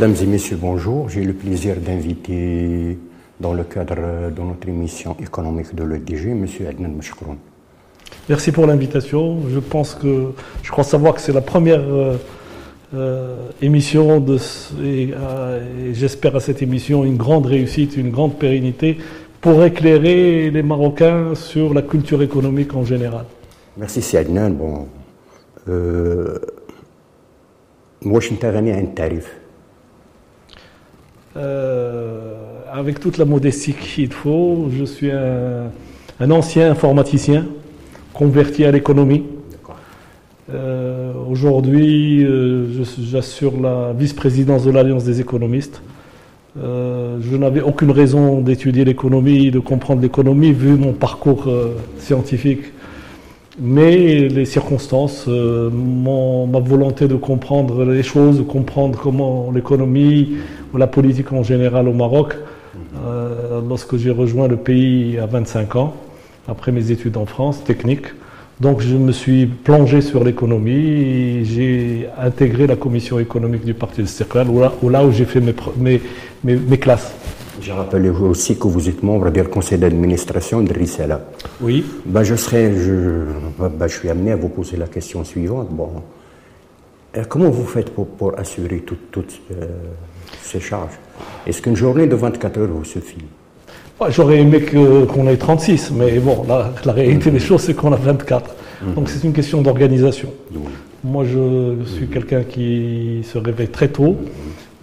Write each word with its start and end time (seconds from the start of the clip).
Mesdames 0.00 0.14
et 0.22 0.26
messieurs, 0.26 0.56
bonjour. 0.60 1.08
J'ai 1.10 1.22
le 1.22 1.34
plaisir 1.34 1.76
d'inviter 1.76 2.98
dans 3.38 3.52
le 3.52 3.64
cadre 3.64 4.30
de 4.30 4.40
notre 4.40 4.68
émission 4.68 5.16
économique 5.20 5.74
de 5.74 5.84
l'EDG, 5.84 6.30
M. 6.30 6.46
Adnan 6.68 6.92
Mashkroun. 6.96 7.36
Merci 8.28 8.52
pour 8.52 8.66
l'invitation. 8.66 9.40
Je 9.50 9.58
pense 9.58 9.94
que, 9.94 10.32
je 10.62 10.70
crois 10.70 10.84
savoir 10.84 11.14
que 11.14 11.20
c'est 11.20 11.32
la 11.32 11.42
première 11.42 11.80
euh, 11.80 12.16
euh, 12.94 13.36
émission 13.60 14.20
de, 14.20 14.36
et, 14.82 15.10
euh, 15.14 15.90
et 15.90 15.94
j'espère 15.94 16.34
à 16.36 16.40
cette 16.40 16.62
émission 16.62 17.04
une 17.04 17.16
grande 17.16 17.46
réussite, 17.46 17.96
une 17.96 18.10
grande 18.10 18.38
pérennité 18.38 18.96
pour 19.40 19.62
éclairer 19.62 20.50
les 20.50 20.62
Marocains 20.62 21.34
sur 21.34 21.74
la 21.74 21.82
culture 21.82 22.22
économique 22.22 22.74
en 22.74 22.84
général. 22.84 23.26
Merci, 23.76 24.00
c'est 24.00 24.16
Adnan. 24.16 24.50
Bon, 24.50 24.86
euh, 25.68 26.38
واش 28.06 28.32
انت 28.32 28.44
غني 28.44 28.72
عن 28.72 28.84
التعريف 28.84 29.39
euh, 31.37 32.33
avec 32.71 32.99
toute 32.99 33.17
la 33.17 33.25
modestie 33.25 33.73
qu'il 33.73 34.11
faut, 34.11 34.69
je 34.77 34.83
suis 34.83 35.11
un, 35.11 35.71
un 36.19 36.31
ancien 36.31 36.71
informaticien 36.71 37.45
converti 38.13 38.65
à 38.65 38.71
l'économie. 38.71 39.23
Euh, 40.53 41.13
Aujourd'hui, 41.29 42.25
euh, 42.25 42.65
j'assure 42.99 43.59
la 43.61 43.93
vice-présidence 43.97 44.65
de 44.65 44.71
l'Alliance 44.71 45.05
des 45.05 45.21
économistes. 45.21 45.81
Je 46.57 47.37
n'avais 47.37 47.61
aucune 47.61 47.91
raison 47.91 48.41
d'étudier 48.41 48.83
l'économie, 48.83 49.51
de 49.51 49.59
comprendre 49.59 50.01
l'économie, 50.01 50.51
vu 50.51 50.75
mon 50.75 50.91
parcours 50.91 51.47
scientifique. 51.97 52.63
Mais 53.63 54.27
les 54.27 54.45
circonstances, 54.45 55.25
euh, 55.27 55.69
ma 55.69 56.59
volonté 56.59 57.07
de 57.07 57.15
comprendre 57.15 57.85
les 57.85 58.01
choses, 58.01 58.39
de 58.39 58.43
comprendre 58.43 58.99
comment 58.99 59.51
l'économie 59.53 60.37
ou 60.73 60.77
la 60.77 60.87
politique 60.87 61.31
en 61.31 61.43
général 61.43 61.87
au 61.87 61.93
Maroc, 61.93 62.35
euh, 63.05 63.61
lorsque 63.69 63.97
j'ai 63.97 64.09
rejoint 64.09 64.47
le 64.47 64.57
pays 64.57 65.19
à 65.19 65.27
25 65.27 65.75
ans, 65.75 65.93
après 66.47 66.71
mes 66.71 66.89
études 66.89 67.17
en 67.17 67.27
France, 67.27 67.63
techniques. 67.63 68.07
Donc 68.59 68.81
je 68.81 68.95
me 68.95 69.11
suis 69.11 69.45
plongé 69.45 70.01
sur 70.01 70.23
l'économie 70.23 71.45
j'ai 71.45 72.07
intégré 72.19 72.65
la 72.65 72.75
commission 72.75 73.19
économique 73.19 73.63
du 73.63 73.75
Parti 73.75 74.01
Istiqlal, 74.01 74.47
où 74.49 74.89
là 74.89 75.05
où, 75.05 75.11
j'ai 75.11 75.25
fait 75.25 75.39
mes, 75.39 75.53
mes, 76.43 76.55
mes 76.55 76.77
classes. 76.79 77.13
Je 77.61 77.71
rappelle 77.71 78.09
aussi 78.09 78.57
que 78.57 78.67
vous 78.67 78.89
êtes 78.89 79.03
membre 79.03 79.29
du 79.29 79.43
conseil 79.43 79.77
d'administration 79.77 80.61
de 80.61 80.73
Rissala. 80.73 81.21
Oui. 81.61 81.85
Ben, 82.05 82.23
je, 82.23 82.35
serai, 82.35 82.73
je, 82.75 83.25
ben, 83.59 83.87
je 83.87 83.97
suis 83.99 84.09
amené 84.09 84.31
à 84.31 84.35
vous 84.35 84.49
poser 84.49 84.77
la 84.77 84.87
question 84.87 85.23
suivante. 85.23 85.69
Bon, 85.69 85.89
euh, 87.17 87.23
comment 87.29 87.49
vous 87.49 87.65
faites 87.65 87.91
pour, 87.91 88.07
pour 88.07 88.37
assurer 88.39 88.79
tout- 88.79 88.97
toutes 89.11 89.41
euh, 89.51 89.67
ces 90.41 90.59
charges? 90.59 90.97
Est-ce 91.45 91.61
qu'une 91.61 91.75
journée 91.75 92.07
de 92.07 92.15
24 92.15 92.57
heures 92.59 92.67
vous 92.67 92.83
suffit? 92.85 93.17
J'aurais 94.09 94.39
aimé 94.39 94.61
qu'on 94.63 95.27
ait 95.27 95.37
36, 95.37 95.91
mais 95.91 96.17
bon, 96.19 96.43
la, 96.47 96.73
la 96.83 96.93
réalité 96.93 97.29
des 97.29 97.37
choses, 97.39 97.61
c'est 97.61 97.75
qu'on 97.75 97.93
a 97.93 97.97
24. 97.97 98.55
Donc 98.95 99.07
c'est 99.09 99.23
une 99.23 99.33
question 99.33 99.61
d'organisation. 99.61 100.29
Moi, 101.03 101.23
je 101.25 101.75
suis 101.85 102.07
quelqu'un 102.07 102.41
qui 102.41 103.21
se 103.23 103.37
réveille 103.37 103.67
très 103.67 103.89
tôt, 103.89 104.15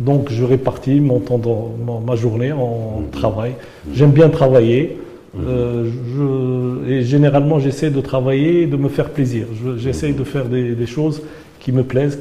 donc 0.00 0.30
je 0.30 0.44
répartis 0.44 1.00
mon 1.00 1.18
temps, 1.20 1.38
dans, 1.38 1.74
ma, 2.06 2.14
journée 2.16 2.52
en 2.52 3.02
travail. 3.12 3.52
J'aime 3.94 4.12
bien 4.12 4.28
travailler. 4.28 4.98
euh, 5.46 5.90
je- 6.14 6.90
et 6.90 7.02
généralement, 7.02 7.58
j'essaie 7.60 7.90
de 7.90 8.00
travailler 8.00 8.62
et 8.62 8.66
de 8.66 8.76
me 8.76 8.88
faire 8.88 9.10
plaisir. 9.10 9.46
Je- 9.62 9.76
J'essaie 9.76 10.12
de 10.12 10.24
faire 10.24 10.46
des, 10.46 10.72
des 10.74 10.86
choses 10.86 11.22
qui 11.60 11.70
me 11.70 11.82
plaisent, 11.84 12.18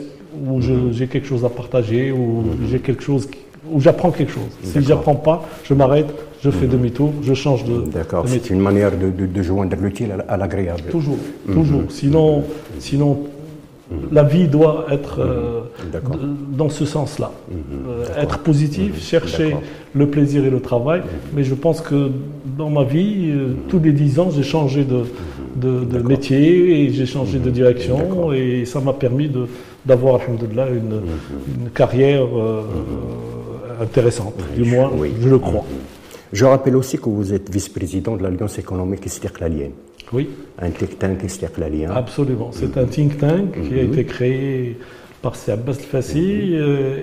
où 0.48 0.62
je- 0.62 0.92
j'ai 0.92 1.08
quelque 1.08 1.26
chose 1.26 1.46
à 1.46 1.50
partager, 1.50 2.12
où 2.12 2.44
j'ai 2.70 2.80
quelque 2.80 3.02
chose, 3.02 3.26
qui- 3.28 3.40
où 3.72 3.80
j'apprends 3.80 4.12
quelque 4.12 4.34
chose. 4.34 4.52
Si 4.62 4.82
j'apprends 4.84 5.16
pas, 5.16 5.46
je 5.64 5.74
m'arrête, 5.74 6.14
je 6.44 6.50
fais 6.52 6.68
demi-tour, 6.68 7.12
je 7.24 7.34
change 7.34 7.64
de, 7.64 7.90
D'accord, 7.90 8.24
de 8.26 8.30
c'est 8.30 8.50
une 8.50 8.60
manière 8.60 8.92
de, 8.92 9.10
de- 9.10 9.26
de 9.26 9.42
joindre 9.42 9.76
l'utile 9.82 10.12
à- 10.28 10.36
l'agréable. 10.38 10.84
Toujours, 10.92 11.18
toujours. 11.52 11.84
Sinon, 11.90 12.44
sinon, 12.80 13.12
la 14.12 14.24
vie 14.24 14.48
doit 14.50 14.86
être 14.92 15.20
euh, 15.22 15.62
dans 16.52 16.70
ce 16.70 16.86
sens-là. 16.86 17.32
Euh, 17.52 18.06
être 18.22 18.40
positif, 18.40 19.02
chercher 19.02 19.46
D'accord. 19.46 19.62
le 19.94 20.08
plaisir 20.08 20.46
et 20.46 20.50
le 20.50 20.60
travail. 20.60 21.02
Mais 21.36 21.44
je 21.44 21.54
pense 21.54 21.82
que 21.82 22.10
dans 22.58 22.70
ma 22.70 22.84
vie, 22.84 23.30
euh, 23.32 23.54
tous 23.70 23.80
les 23.80 23.92
dix 23.92 24.20
ans, 24.20 24.30
j'ai 24.32 24.44
changé 24.44 24.84
de, 24.84 25.04
de, 25.56 25.84
de 25.86 26.00
métier 26.00 26.84
et 26.86 26.90
j'ai 26.92 27.06
changé 27.06 27.40
de 27.40 27.50
direction. 27.50 28.32
Et 28.34 28.66
ça 28.66 28.80
m'a 28.80 28.94
permis 28.94 29.30
d'avoir, 29.86 30.22
alhamdoulilah, 30.22 30.70
une, 30.70 31.02
une 31.64 31.70
carrière 31.72 32.26
euh, 32.38 32.62
intéressante. 33.82 34.36
Du 34.56 34.64
moins, 34.64 34.92
Oui. 34.98 35.12
je 35.22 35.30
le 35.30 35.38
crois. 35.40 35.64
Je 36.34 36.44
rappelle 36.46 36.76
aussi 36.76 36.98
que 36.98 37.08
vous 37.10 37.34
êtes 37.34 37.50
vice-président 37.50 38.18
de 38.18 38.24
l'Alliance 38.24 38.60
économique 38.60 39.06
istiqlalienne, 39.06 39.72
Oui. 40.12 40.28
un 40.60 40.70
think 40.72 41.00
tank 41.00 41.24
istiqlalien. 41.24 41.92
Absolument. 41.96 42.50
C'est 42.52 42.78
un 42.78 42.86
think 42.86 43.18
tank 43.18 43.52
qui 43.68 43.76
a 43.80 43.84
été 43.84 44.04
créé 44.04 44.78
par 45.22 45.36
C. 45.36 45.52
Abbas 45.52 45.74
Fassi 45.74 46.54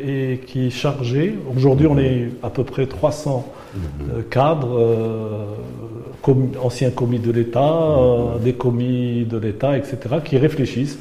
et 0.06 0.40
qui 0.46 0.66
est 0.66 0.70
chargé. 0.70 1.34
Aujourd'hui, 1.56 1.86
on 1.86 1.98
est 1.98 2.28
à 2.42 2.50
peu 2.50 2.64
près 2.64 2.86
300 2.86 3.52
euh, 4.16 4.22
cadres, 4.30 4.78
euh, 4.78 5.44
com- 6.22 6.50
anciens 6.62 6.90
commis 6.90 7.18
de 7.18 7.32
l'État, 7.32 7.72
euh, 7.98 8.38
des 8.42 8.52
commis 8.52 9.24
de 9.24 9.36
l'État, 9.36 9.76
etc., 9.76 9.96
qui 10.24 10.38
réfléchissent, 10.38 10.98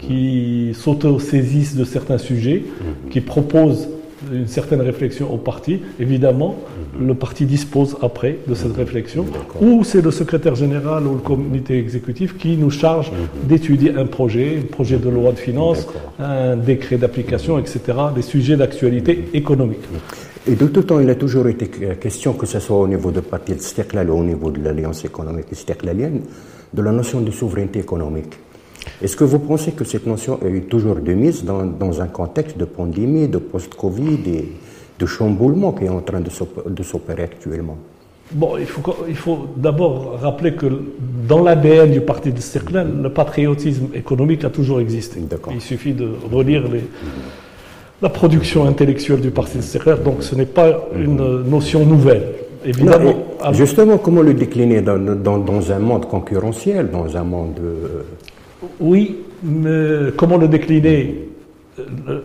qui 0.00 0.72
s'auto-saisissent 0.74 1.76
de 1.76 1.84
certains 1.84 2.18
sujets, 2.18 2.64
qui 3.10 3.20
proposent 3.20 3.88
une 4.32 4.48
certaine 4.48 4.80
réflexion 4.80 5.32
au 5.32 5.36
parti. 5.36 5.80
Évidemment, 6.00 6.56
le 7.00 7.14
parti 7.14 7.44
dispose 7.44 7.96
après 8.02 8.38
de 8.46 8.54
cette 8.54 8.76
réflexion, 8.76 9.26
ou 9.60 9.84
c'est 9.84 10.02
le 10.02 10.10
secrétaire 10.10 10.54
général 10.54 11.06
ou 11.06 11.14
le 11.14 11.20
comité 11.20 11.78
exécutif 11.78 12.36
qui 12.36 12.56
nous 12.56 12.70
charge 12.70 13.12
d'étudier 13.44 13.94
un 13.94 14.06
projet, 14.06 14.58
un 14.62 14.66
projet 14.66 14.98
de 14.98 15.08
loi 15.08 15.32
de 15.32 15.38
finances, 15.38 15.86
un 16.18 16.56
décret 16.56 16.96
d'application, 16.96 17.58
etc., 17.58 17.80
des 18.14 18.22
sujets 18.22 18.56
d'actualité 18.56 19.28
économique. 19.34 19.84
Et 20.48 20.54
de 20.54 20.66
tout 20.66 20.82
temps, 20.82 21.00
il 21.00 21.10
a 21.10 21.16
toujours 21.16 21.48
été 21.48 21.66
question, 21.96 22.34
que 22.34 22.46
ce 22.46 22.60
soit 22.60 22.78
au 22.78 22.86
niveau 22.86 23.10
du 23.10 23.20
parti 23.20 23.52
Istiqlal 23.52 24.08
ou 24.10 24.18
au 24.18 24.24
niveau 24.24 24.50
de 24.50 24.62
l'Alliance 24.62 25.04
économique 25.04 25.50
istiqlalienne, 25.50 26.20
de 26.72 26.82
la 26.82 26.92
notion 26.92 27.20
de 27.20 27.30
souveraineté 27.32 27.80
économique. 27.80 28.34
Est-ce 29.02 29.16
que 29.16 29.24
vous 29.24 29.40
pensez 29.40 29.72
que 29.72 29.84
cette 29.84 30.06
notion 30.06 30.38
est 30.42 30.68
toujours 30.68 30.96
de 30.96 31.12
mise 31.12 31.44
dans, 31.44 31.64
dans 31.64 32.00
un 32.00 32.06
contexte 32.06 32.56
de 32.56 32.64
pandémie, 32.64 33.26
de 33.26 33.38
post-Covid 33.38 34.20
et 34.26 34.52
de 34.98 35.06
chamboulement 35.06 35.72
qui 35.72 35.84
est 35.84 35.88
en 35.88 36.00
train 36.00 36.20
de 36.20 36.30
s'op- 36.30 36.68
de 36.68 36.82
s'opérer 36.82 37.24
actuellement 37.24 37.76
Bon, 38.32 38.56
il 38.58 38.66
faut, 38.66 38.80
co- 38.80 39.04
il 39.08 39.14
faut 39.14 39.46
d'abord 39.56 40.18
rappeler 40.20 40.54
que 40.54 40.66
dans 41.28 41.44
l'ADN 41.44 41.92
du 41.92 42.00
Parti 42.00 42.32
de 42.32 42.40
Circlin, 42.40 42.84
le 42.84 43.08
patriotisme 43.10 43.86
économique 43.94 44.42
a 44.44 44.50
toujours 44.50 44.80
existé. 44.80 45.20
Il 45.54 45.60
suffit 45.60 45.92
de 45.92 46.08
relire 46.32 46.64
les, 46.68 46.82
la 48.02 48.08
production 48.08 48.66
intellectuelle 48.66 49.20
du 49.20 49.30
Parti 49.30 49.58
de 49.58 49.62
Circlin, 49.62 49.96
donc 49.96 50.24
ce 50.24 50.34
n'est 50.34 50.44
pas 50.60 50.88
une 50.98 51.42
notion 51.44 51.86
nouvelle. 51.86 52.24
Évidemment, 52.64 53.04
Non, 53.04 53.10
et 53.10 53.44
à- 53.44 53.52
justement, 53.52 53.96
comment 53.98 54.22
le 54.22 54.34
décliner 54.34 54.80
dans, 54.82 54.98
dans- 54.98 55.38
dans 55.38 55.70
un 55.70 55.78
monde 55.78 56.06
concurrentiel, 56.06 56.90
dans 56.90 57.16
un 57.16 57.22
monde... 57.22 57.60
euh, 57.62 58.02
Oui, 58.80 59.18
mais 59.44 60.10
comment 60.16 60.36
le 60.36 60.48
décliner? 60.48 61.28
Euh, 61.78 62.22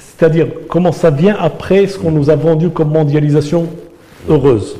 C'est-à-dire, 0.00 0.46
comment 0.68 0.92
ça 0.92 1.10
vient 1.10 1.36
après 1.38 1.86
ce 1.86 1.98
qu'on 1.98 2.10
nous 2.10 2.30
a 2.30 2.36
vendu 2.36 2.70
comme 2.70 2.90
mondialisation 2.90 3.66
heureuse. 4.28 4.76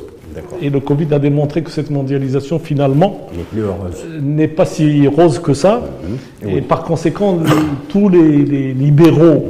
Et 0.61 0.69
le 0.69 0.79
Covid 0.79 1.07
a 1.13 1.19
démontré 1.19 1.61
que 1.61 1.71
cette 1.71 1.89
mondialisation, 1.89 2.57
finalement, 2.59 3.27
n'est 3.53 3.61
heureuse. 3.61 4.05
n'est 4.21 4.47
pas 4.47 4.65
si 4.65 5.07
rose 5.07 5.39
que 5.39 5.53
ça. 5.53 5.81
Et 6.47 6.61
par 6.61 6.83
conséquent, 6.83 7.37
le- 7.37 7.49
tous 7.89 8.07
les, 8.09 8.37
les 8.45 8.73
libéraux, 8.73 9.45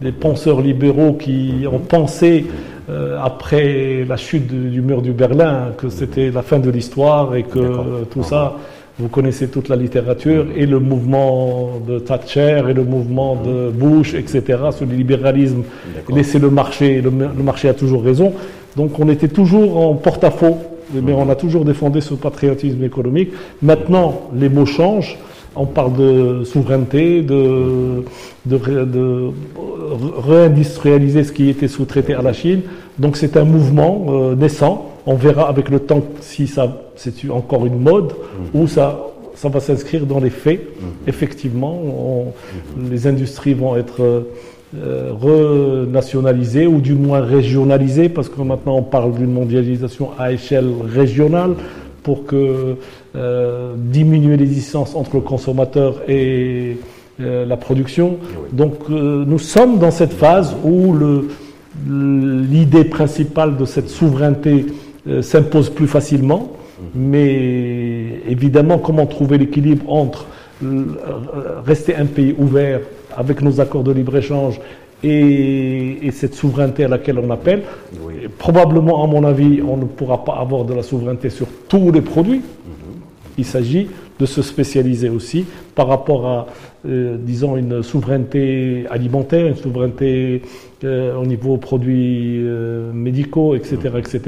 les 0.00 0.12
penseurs 0.12 0.60
libéraux 0.60 1.14
qui 1.14 1.64
ont 1.70 1.78
pensé 1.80 2.46
euh, 2.90 3.16
après 3.22 4.04
la 4.08 4.16
chute 4.16 4.46
du, 4.46 4.70
du 4.70 4.80
mur 4.80 5.02
du 5.02 5.12
Berlin 5.12 5.72
que 5.76 5.88
c'était 5.88 6.30
la 6.30 6.42
fin 6.42 6.58
de 6.58 6.70
l'histoire 6.70 7.34
et 7.34 7.42
que 7.44 7.58
euh, 7.58 8.04
tout 8.10 8.22
ça, 8.22 8.56
vous 9.02 9.08
connaissez 9.08 9.48
toute 9.48 9.68
la 9.68 9.74
littérature 9.74 10.46
et 10.54 10.64
le 10.64 10.78
mouvement 10.78 11.80
de 11.88 11.98
Thatcher 11.98 12.62
et 12.70 12.72
le 12.72 12.84
mouvement 12.84 13.34
de 13.34 13.68
Bush, 13.70 14.14
etc. 14.14 14.42
sur 14.70 14.86
le 14.86 14.94
libéralisme, 14.94 15.64
laisser 16.08 16.38
le 16.38 16.50
marché, 16.50 17.00
le, 17.00 17.10
le 17.10 17.42
marché 17.42 17.68
a 17.68 17.74
toujours 17.74 18.04
raison. 18.04 18.32
Donc 18.76 19.00
on 19.00 19.08
était 19.08 19.26
toujours 19.26 19.76
en 19.78 19.94
porte-à-faux, 19.94 20.56
mais 20.94 21.12
on 21.14 21.28
a 21.28 21.34
toujours 21.34 21.64
défendu 21.64 22.00
ce 22.00 22.14
patriotisme 22.14 22.84
économique. 22.84 23.32
Maintenant, 23.60 24.30
les 24.34 24.48
mots 24.48 24.66
changent. 24.66 25.18
On 25.56 25.66
parle 25.66 25.94
de 25.96 26.44
souveraineté, 26.44 27.22
de, 27.22 28.04
de 28.46 29.30
réindustrialiser 30.26 31.24
ce 31.24 31.32
qui 31.32 31.50
était 31.50 31.68
sous-traité 31.68 32.14
à 32.14 32.22
la 32.22 32.32
Chine. 32.32 32.62
Donc 33.00 33.16
c'est 33.16 33.36
un 33.36 33.44
mouvement 33.44 34.06
euh, 34.08 34.34
naissant. 34.36 34.91
On 35.06 35.14
verra 35.14 35.48
avec 35.48 35.68
le 35.68 35.80
temps 35.80 36.02
si 36.20 36.46
ça 36.46 36.80
c'est 36.96 37.28
encore 37.30 37.66
une 37.66 37.78
mode 37.80 38.12
ou 38.54 38.66
ça 38.66 39.00
ça 39.34 39.48
va 39.48 39.60
s'inscrire 39.60 40.04
dans 40.06 40.20
les 40.20 40.30
faits. 40.30 40.60
Effectivement, 41.06 41.74
on- 41.74 42.26
les 42.90 43.06
industries 43.06 43.54
vont 43.54 43.74
être 43.76 44.00
euh, 44.76 45.10
renationaliser 45.18 46.66
ou 46.66 46.80
du 46.80 46.94
moins 46.94 47.20
régionaliser, 47.20 48.08
parce 48.08 48.28
que 48.28 48.40
maintenant 48.42 48.76
on 48.76 48.82
parle 48.82 49.12
d'une 49.14 49.32
mondialisation 49.32 50.10
à 50.18 50.32
échelle 50.32 50.70
régionale 50.94 51.54
pour 52.02 52.24
que 52.26 52.76
euh, 53.16 53.74
diminuer 53.76 54.36
les 54.36 54.46
distances 54.46 54.94
entre 54.94 55.16
le 55.16 55.22
consommateur 55.22 56.02
et 56.08 56.76
euh, 57.20 57.44
la 57.46 57.56
production. 57.56 58.18
Donc 58.52 58.88
nous 58.88 59.38
sommes 59.38 59.78
dans 59.78 59.90
cette 59.90 60.12
phase 60.12 60.54
où 60.64 60.94
l'idée 61.88 62.84
principale 62.84 63.56
de 63.56 63.64
cette 63.64 63.88
souveraineté 63.88 64.66
s'impose 65.20 65.70
plus 65.70 65.88
facilement, 65.88 66.52
mais 66.94 68.20
évidemment 68.28 68.78
comment 68.78 69.06
trouver 69.06 69.38
l'équilibre 69.38 69.90
entre 69.92 70.26
rester 71.66 71.96
un 71.96 72.06
pays 72.06 72.34
ouvert 72.38 72.80
avec 73.16 73.42
nos 73.42 73.60
accords 73.60 73.82
de 73.82 73.92
libre-échange 73.92 74.60
et, 75.02 76.10
cette 76.12 76.34
souveraineté 76.34 76.84
à 76.84 76.88
laquelle 76.88 77.18
on 77.18 77.30
appelle. 77.30 77.62
Probablement, 78.38 79.02
à 79.02 79.06
mon 79.06 79.24
avis, 79.24 79.60
on 79.62 79.76
ne 79.76 79.84
pourra 79.84 80.24
pas 80.24 80.34
avoir 80.34 80.64
de 80.64 80.74
la 80.74 80.82
souveraineté 80.82 81.30
sur 81.30 81.46
tous 81.68 81.90
les 81.90 82.00
produits. 82.00 82.38
Mhm. 82.38 83.00
Il 83.38 83.44
s'agit 83.44 83.88
de 84.22 84.26
se 84.26 84.40
spécialiser 84.40 85.08
aussi 85.08 85.44
par 85.74 85.88
rapport 85.88 86.26
à, 86.26 86.46
euh, 86.86 87.16
disons, 87.18 87.56
une 87.56 87.82
souveraineté 87.82 88.86
alimentaire, 88.88 89.46
une 89.48 89.56
souveraineté 89.56 90.42
euh, 90.84 91.16
au 91.16 91.26
niveau 91.26 91.56
produits 91.56 92.38
euh, 92.40 92.92
médicaux, 92.92 93.54
etc., 93.56 93.76
etc. 93.98 94.20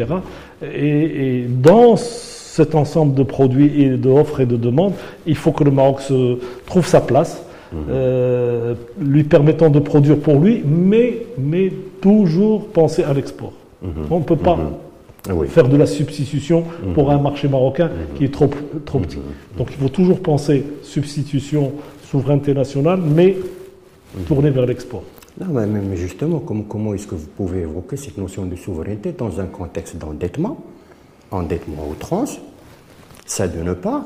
Et, 0.62 1.40
et 1.40 1.46
dans 1.48 1.96
cet 1.96 2.74
ensemble 2.74 3.14
de 3.14 3.22
produits 3.22 3.82
et 3.82 3.90
d'offres 3.90 4.40
et 4.40 4.46
de 4.46 4.56
demandes, 4.56 4.94
il 5.26 5.36
faut 5.36 5.52
que 5.52 5.64
le 5.64 5.70
Maroc 5.70 6.00
se 6.00 6.38
trouve 6.66 6.86
sa 6.86 7.00
place 7.00 7.44
euh, 7.88 8.74
lui 9.00 9.24
permettant 9.24 9.70
de 9.70 9.80
produire 9.80 10.18
pour 10.18 10.38
lui, 10.38 10.62
mais, 10.64 11.26
mais 11.38 11.72
toujours 12.00 12.66
penser 12.68 13.02
à 13.02 13.12
l'export. 13.12 13.52
Mhm. 13.82 13.90
On 14.10 14.18
ne 14.20 14.24
peut 14.24 14.36
pas 14.36 14.58
mhm. 15.28 15.46
faire 15.46 15.68
de 15.68 15.76
la 15.76 15.86
substitution 15.86 16.64
pour 16.94 17.10
un 17.10 17.18
marché 17.18 17.48
marocain 17.48 17.88
mhm. 17.88 18.18
qui 18.18 18.24
est 18.24 18.32
trop, 18.32 18.50
trop 18.84 18.98
petit. 18.98 19.18
Donc 19.56 19.68
il 19.70 19.76
faut 19.76 19.88
toujours 19.88 20.20
penser 20.20 20.64
substitution, 20.82 21.72
souveraineté 22.10 22.54
nationale, 22.54 23.00
mais 23.00 23.36
tourner 24.26 24.50
vers 24.50 24.66
l'export. 24.66 25.02
Non, 25.40 25.66
mais, 25.66 25.96
justement, 25.96 26.38
comment, 26.38 26.62
comment 26.62 26.94
est-ce 26.94 27.08
que 27.08 27.16
vous 27.16 27.26
pouvez 27.26 27.62
évoquer 27.62 27.96
cette 27.96 28.18
notion 28.18 28.46
de 28.46 28.54
souveraineté 28.54 29.12
dans 29.12 29.40
un 29.40 29.46
contexte 29.46 29.96
d'endettement, 29.96 30.62
endettement 31.32 31.88
outrance, 31.90 32.38
ça 33.26 33.48
d'une 33.48 33.74
part, 33.74 34.04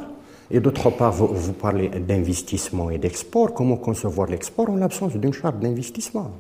et 0.51 0.61
d'autre 0.61 0.89
part, 0.91 1.13
vous, 1.13 1.53
parlez 1.53 1.89
d'investissement 1.89 2.89
et 2.89 2.97
d'export. 2.97 3.53
Comment 3.53 3.77
concevoir 3.77 4.29
l'export 4.29 4.71
en 4.71 4.77
l'absence 4.77 5.15
d'une 5.17 5.35
charte 5.35 5.61
d'investissement? 5.61 6.31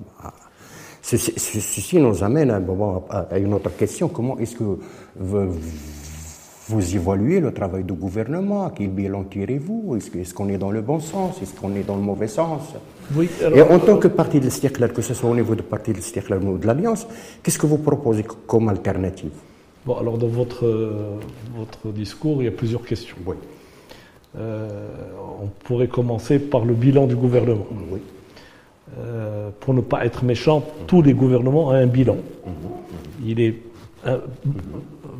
Ceci 1.03 1.99
nous 1.99 2.23
amène 2.23 2.51
à, 2.51 3.39
une 3.39 3.55
autre 3.55 3.75
question. 3.77 4.09
Comment 4.09 4.39
est-ce 4.39 4.57
que 4.57 4.79
vous, 5.17 6.97
évaluez 6.97 7.41
le 7.41 7.53
travail 7.53 7.85
du 7.85 7.95
gouvernement? 7.95 8.71
Quel 8.71 8.89
bilan 8.89 9.25
tirez-vous? 9.25 9.97
Est-ce 9.97 10.35
qu'on 10.35 10.49
est 10.49 10.59
dans 10.59 10.71
le 10.71 10.83
bon 10.83 11.01
sens? 11.01 11.41
Est-ce 11.41 11.55
qu'on 11.59 11.75
est 11.75 11.83
dans 11.83 11.97
le 11.97 12.03
mauvais 12.03 12.29
sens? 12.29 12.63
Oui, 13.15 13.29
Et 13.55 13.63
en 13.63 13.79
tant 13.79 13.97
que 13.97 14.09
parti 14.09 14.39
de 14.39 14.45
l'Istiklal, 14.45 14.93
que 14.93 15.03
ce 15.03 15.15
soit 15.15 15.31
au 15.31 15.35
niveau 15.35 15.55
du 15.55 15.63
parti 15.63 15.93
de 15.93 15.97
l'Istiklal 15.97 16.43
ou 16.43 16.59
de 16.59 16.67
l'Alliance, 16.67 17.07
qu'est-ce 17.43 17.59
que 17.59 17.67
vous 17.67 17.79
proposez 17.79 18.25
comme 18.47 18.69
alternative? 18.69 19.33
Bon, 19.87 19.97
alors 19.97 20.19
dans 20.19 20.29
votre, 20.29 20.67
votre 21.57 21.89
discours, 21.93 22.43
il 22.43 22.47
y 22.47 22.49
a 22.49 22.53
plusieurs 22.53 22.83
questions. 22.83 23.17
Oui. 23.25 23.37
Euh, 24.37 24.69
on 25.43 25.47
pourrait 25.65 25.89
commencer 25.89 26.39
par 26.39 26.65
le 26.65 26.75
bilan 26.75 27.07
du 27.07 27.17
gouvernement. 27.17 27.67
Euh, 28.99 29.51
pour 29.61 29.75
ne 29.75 29.81
pas 29.81 30.05
être 30.05 30.25
méchant, 30.25 30.65
tous 30.87 31.03
les 31.03 31.13
gouvernements 31.13 31.69
ont 31.69 31.71
un 31.71 31.87
bilan. 31.87 32.17
Il 33.25 33.41
est 33.41 33.55
euh, 34.07 34.19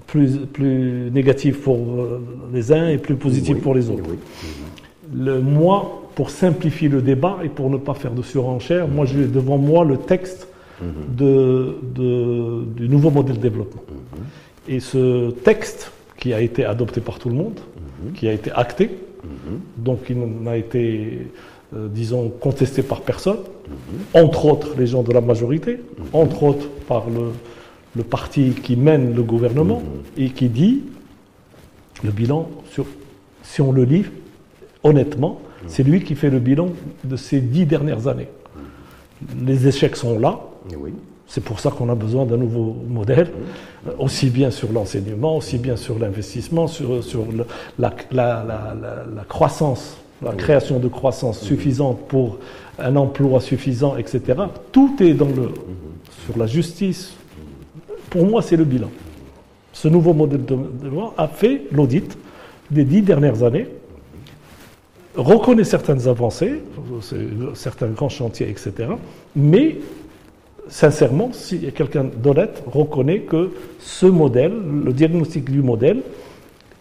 plus, 0.07 0.39
plus 0.39 1.11
négatif 1.13 1.61
pour 1.61 1.79
les 2.53 2.73
uns 2.73 2.89
et 2.89 2.99
plus 2.99 3.17
positif 3.17 3.61
pour 3.61 3.75
les 3.75 3.91
autres. 3.91 4.11
Le, 5.15 5.41
moi, 5.41 6.03
pour 6.15 6.31
simplifier 6.31 6.89
le 6.89 7.03
débat 7.03 7.39
et 7.45 7.49
pour 7.49 7.71
ne 7.71 7.77
pas 7.77 7.95
faire 7.95 8.13
de 8.13 8.23
surenchère, 8.23 8.89
moi 8.89 9.05
j'ai 9.05 9.27
devant 9.27 9.59
moi 9.59 9.85
le 9.85 9.97
texte 9.99 10.49
de, 11.17 11.77
du 12.77 12.89
nouveau 12.89 13.11
modèle 13.11 13.37
de 13.37 13.43
développement. 13.43 13.83
Et 14.69 14.81
ce 14.81 15.31
texte, 15.31 15.93
qui 16.19 16.33
a 16.35 16.41
été 16.41 16.65
adopté 16.65 17.01
par 17.01 17.19
tout 17.19 17.29
le 17.29 17.37
monde, 17.37 17.61
qui 18.15 18.29
a 18.29 18.33
été 18.33 18.51
acté, 18.53 18.91
donc 19.77 20.01
il 20.11 20.19
n'a 20.19 20.57
été, 20.57 21.29
euh, 21.75 21.89
disons, 21.89 22.31
contesté 22.31 22.83
par 22.83 23.03
personne, 23.03 23.39
entre 24.15 24.47
autres 24.47 24.75
les 24.79 24.87
gens 24.87 25.03
de 25.03 25.13
la 25.13 25.21
majorité, 25.21 25.81
entre 26.13 26.43
autres 26.43 26.69
par 26.87 27.09
le, 27.11 27.33
le 27.97 28.03
parti 28.03 28.51
qui 28.51 28.77
mène 28.77 29.15
le 29.15 29.23
gouvernement 29.23 29.83
et 30.17 30.31
qui 30.31 30.49
dit 30.49 30.85
le 32.03 32.11
bilan, 32.11 32.49
sur, 32.71 32.87
si 33.43 33.61
on 33.61 33.73
le 33.73 33.85
lit 33.85 34.05
honnêtement, 34.83 35.41
c'est 35.67 35.83
lui 35.83 36.03
qui 36.03 36.15
fait 36.15 36.31
le 36.31 36.39
bilan 36.39 36.71
de 37.05 37.17
ces 37.17 37.41
dix 37.41 37.67
dernières 37.67 38.07
années. 38.07 38.29
Les 39.45 39.67
échecs 39.67 39.97
sont 39.97 40.19
là. 40.19 40.41
Oui. 40.79 40.93
C'est 41.27 41.43
pour 41.43 41.61
ça 41.61 41.71
qu'on 41.71 41.91
a 41.91 41.95
besoin 41.95 42.25
d'un 42.25 42.39
nouveau 42.39 42.75
modèle, 42.89 43.31
aussi 43.99 44.31
bien 44.31 44.51
sur 44.51 44.73
l'enseignement, 44.73 45.37
aussi 45.37 45.59
bien 45.59 45.77
sur 45.77 45.99
l'investissement, 45.99 46.67
sur, 46.67 47.05
sur 47.05 47.27
la, 47.79 47.95
la, 48.11 48.45
la, 49.15 49.25
croissance, 49.29 49.99
la 50.23 50.33
création 50.33 50.79
de 50.79 50.89
croissance 50.89 51.41
suffisante 51.41 52.01
pour 52.09 52.39
un 52.79 52.97
emploi 52.97 53.41
suffisant, 53.41 53.97
etc. 53.97 54.21
Tout 54.73 54.97
est 55.01 55.17
sur 55.17 56.39
la 56.39 56.47
justice. 56.47 57.15
Pour 58.11 58.27
moi, 58.27 58.43
c'est 58.43 58.57
le 58.57 58.65
bilan. 58.65 58.91
Ce 59.73 59.89
nouveau 59.89 60.13
modèle 60.13 60.45
de 60.45 60.57
développement 60.57 61.15
a 61.17 61.29
fait 61.29 61.63
l'audit 61.71 62.17
des 62.71 62.85
dix 62.85 63.03
dernières 63.03 63.43
années, 63.43 63.69
reconnaît 65.17 65.65
certaines 65.65 66.09
avancées, 66.09 66.63
certains 67.55 67.89
grands 67.89 68.09
chantiers, 68.09 68.49
etc., 68.49 68.91
mais 69.35 69.79
sincèrement, 70.69 71.31
si 71.33 71.61
quelqu'un 71.73 72.05
d'honnête 72.05 72.63
reconnaît 72.67 73.21
que 73.21 73.53
ce 73.79 74.07
modèle, 74.07 74.53
le 74.85 74.93
diagnostic 74.93 75.51
du 75.51 75.63
modèle, 75.63 76.03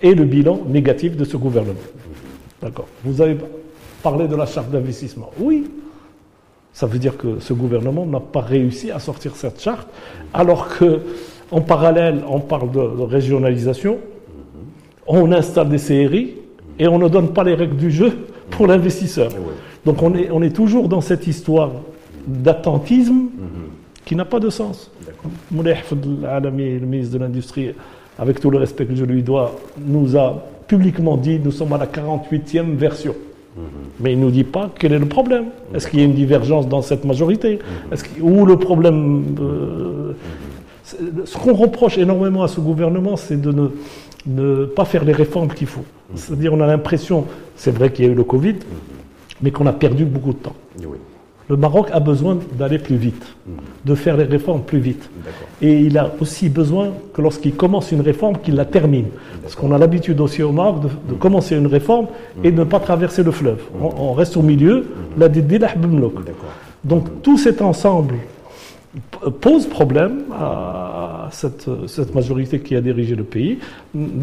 est 0.01 0.13
le 0.13 0.25
bilan 0.25 0.61
négatif 0.67 1.15
de 1.15 1.23
ce 1.23 1.37
gouvernement. 1.37 1.79
D'accord. 2.61 2.87
Vous 3.03 3.21
avez 3.21 3.37
parlé 4.01 4.27
de 4.27 4.35
la 4.35 4.45
charte 4.45 4.69
d'investissement. 4.69 5.31
Oui, 5.39 5.69
ça 6.73 6.85
veut 6.85 6.99
dire 6.99 7.17
que 7.17 7.39
ce 7.39 7.53
gouvernement 7.53 8.05
n'a 8.05 8.19
pas 8.19 8.41
réussi 8.41 8.91
à 8.91 8.99
sortir 8.99 9.35
cette 9.35 9.61
charte, 9.61 9.87
alors 10.33 10.67
que 10.77 11.01
en 11.49 11.61
parallèle, 11.61 12.23
on 12.29 12.39
parle 12.39 12.71
de, 12.71 12.79
régionalisation, 12.79 13.99
on 15.07 15.31
installe 15.31 15.69
des 15.69 15.77
CRI 15.77 16.35
et 16.77 16.87
on 16.87 16.99
ne 16.99 17.07
donne 17.07 17.33
pas 17.33 17.43
les 17.43 17.55
règles 17.55 17.77
du 17.77 17.89
jeu 17.89 18.11
pour 18.49 18.67
l'investisseur. 18.67 19.31
Donc 19.85 20.01
on 20.01 20.13
est, 20.13 20.29
on 20.31 20.41
est 20.41 20.55
toujours 20.55 20.89
dans 20.89 21.01
cette 21.01 21.25
histoire 21.25 21.71
d'attentisme 22.27 23.27
qui 24.03 24.15
n'a 24.15 24.25
pas 24.25 24.39
de 24.39 24.49
sens. 24.49 24.91
Moulay 25.51 25.77
le 25.91 26.49
ministre 26.51 27.13
de 27.13 27.19
l'Industrie, 27.19 27.73
avec 28.19 28.39
tout 28.39 28.49
le 28.49 28.57
respect 28.57 28.85
que 28.85 28.95
je 28.95 29.05
lui 29.05 29.23
dois, 29.23 29.55
nous 29.79 30.17
a 30.17 30.43
publiquement 30.67 31.17
dit 31.17 31.39
nous 31.43 31.51
sommes 31.51 31.73
à 31.73 31.77
la 31.77 31.87
48e 31.87 32.75
version. 32.75 33.15
Mhm. 33.55 33.63
Mais 33.99 34.13
il 34.13 34.19
ne 34.19 34.25
nous 34.25 34.31
dit 34.31 34.43
pas 34.43 34.69
quel 34.77 34.93
est 34.93 34.99
le 34.99 35.07
problème. 35.07 35.45
Est-ce 35.73 35.87
qu'il 35.87 35.99
y 35.99 36.01
a 36.03 36.05
une 36.05 36.13
divergence 36.13 36.67
dans 36.67 36.81
cette 36.81 37.05
majorité 37.05 37.59
mhm. 37.91 38.23
Ou 38.23 38.45
le 38.45 38.57
problème. 38.57 39.23
Euh, 39.39 40.13
ce 41.25 41.37
qu'on 41.37 41.53
reproche 41.53 41.97
énormément 41.97 42.43
à 42.43 42.47
ce 42.47 42.61
gouvernement, 42.61 43.17
c'est 43.17 43.41
de 43.41 43.51
ne, 43.51 43.67
ne, 44.25 44.65
pas 44.65 44.85
faire 44.85 45.03
les 45.03 45.11
réformes 45.11 45.49
qu'il 45.49 45.67
faut. 45.67 45.81
Mhm. 45.81 46.15
C'est-à-dire, 46.17 46.53
on 46.53 46.61
a 46.61 46.67
l'impression, 46.67 47.25
c'est 47.55 47.71
vrai 47.71 47.91
qu'il 47.91 48.05
y 48.05 48.07
a 48.07 48.11
eu 48.11 48.15
le 48.15 48.23
Covid, 48.23 48.55
mais 49.41 49.51
qu'on 49.51 49.65
a 49.65 49.73
perdu 49.73 50.05
beaucoup 50.05 50.33
de 50.33 50.37
temps. 50.37 50.55
Oui. 50.79 50.97
Le 51.49 51.55
Maroc 51.55 51.87
a 51.93 52.01
besoin 52.01 52.37
d'aller 52.57 52.77
plus 52.77 52.97
vite, 52.97 53.25
de 53.85 53.95
faire 53.95 54.17
les 54.17 54.25
réformes 54.25 54.63
plus 54.63 54.79
vite. 54.79 55.09
Et 55.61 55.79
il 55.79 55.97
a 55.97 56.11
aussi 56.19 56.49
besoin 56.49 56.89
que 57.13 57.21
lorsqu'il 57.21 57.55
commence 57.55 57.91
une 57.93 58.01
réforme, 58.01 58.37
qu'il 58.39 58.55
la 58.55 58.65
termine. 58.65 59.07
Parce 59.41 59.55
qu'on 59.55 59.71
a 59.71 59.77
l'habitude 59.77 60.19
aussi 60.19 60.43
au 60.43 60.51
Maroc 60.51 60.83
de, 61.07 61.13
commencer 61.13 61.55
une 61.55 61.67
réforme 61.67 62.07
et 62.43 62.51
de 62.51 62.57
ne 62.57 62.63
pas 62.65 62.81
traverser 62.81 63.23
le 63.23 63.31
fleuve. 63.31 63.61
On, 63.81 64.11
reste 64.11 64.35
au 64.35 64.41
milieu, 64.41 64.87
la 65.17 65.29
Donc 66.83 67.21
tout 67.21 67.37
cet 67.37 67.61
ensemble 67.61 68.15
pose 69.39 69.67
problème 69.67 70.23
à 70.37 70.96
cette, 71.31 71.67
cette, 71.87 72.13
majorité 72.15 72.59
qui 72.59 72.75
a 72.75 72.81
dirigé 72.81 73.15
le 73.15 73.23
pays. 73.23 73.57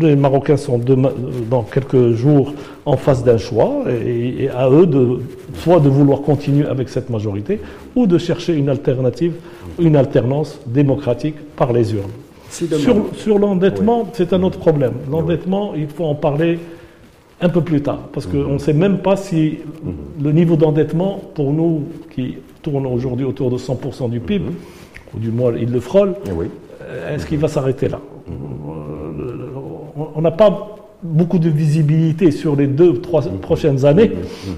Les 0.00 0.16
Marocains 0.16 0.56
sont 0.56 0.80
dans 1.50 1.62
quelques 1.62 2.12
jours 2.12 2.54
en 2.84 2.96
face 2.96 3.24
d'un 3.24 3.38
choix 3.38 3.84
et, 3.90 4.48
à 4.48 4.68
eux 4.70 4.86
de 4.86 5.20
soit 5.58 5.80
de 5.80 5.88
vouloir 5.88 6.22
continuer 6.22 6.66
avec 6.66 6.88
cette 6.88 7.10
majorité 7.10 7.60
ou 7.94 8.06
de 8.06 8.18
chercher 8.18 8.54
une 8.54 8.68
alternative, 8.68 9.34
une 9.78 9.96
alternance 9.96 10.58
démocratique 10.66 11.36
par 11.56 11.72
les 11.72 11.94
urnes. 11.94 12.10
sur, 12.50 12.96
sur 13.16 13.38
l'endettement, 13.38 14.08
c'est 14.12 14.32
un 14.32 14.42
autre 14.42 14.58
problème. 14.58 14.94
L'endettement, 15.10 15.74
il 15.74 15.88
faut 15.88 16.04
en 16.04 16.14
parler 16.14 16.58
un 17.40 17.48
peu 17.48 17.60
plus 17.60 17.82
tard, 17.82 17.98
parce 18.12 18.26
qu'on 18.26 18.54
ne 18.54 18.58
sait 18.58 18.72
même 18.72 18.98
pas 18.98 19.16
si 19.16 19.58
le 20.22 20.32
niveau 20.32 20.56
d'endettement, 20.56 21.20
pour 21.34 21.52
nous 21.52 21.82
qui 22.14 22.36
tourne 22.62 22.86
aujourd'hui 22.86 23.26
autour 23.26 23.50
de 23.50 23.58
100% 23.58 24.08
du 24.08 24.20
PIB, 24.20 24.46
ou 25.14 25.18
du 25.18 25.30
moins 25.30 25.52
il 25.56 25.70
le 25.70 25.80
frôle, 25.80 26.14
Eh 26.26 26.32
oui. 26.32 26.46
Euh, 26.84 27.14
est-ce 27.14 27.26
qu'il 27.26 27.38
va 27.38 27.48
s'arrêter 27.48 27.88
là? 27.88 28.00
Euh, 28.28 28.32
On 30.16 30.20
n'a 30.20 30.30
pas 30.30 30.76
beaucoup 31.02 31.38
de 31.38 31.48
visibilité 31.50 32.30
sur 32.30 32.56
les 32.56 32.66
deux, 32.66 33.00
trois 33.00 33.22
prochaines 33.42 33.84
années 33.84 34.12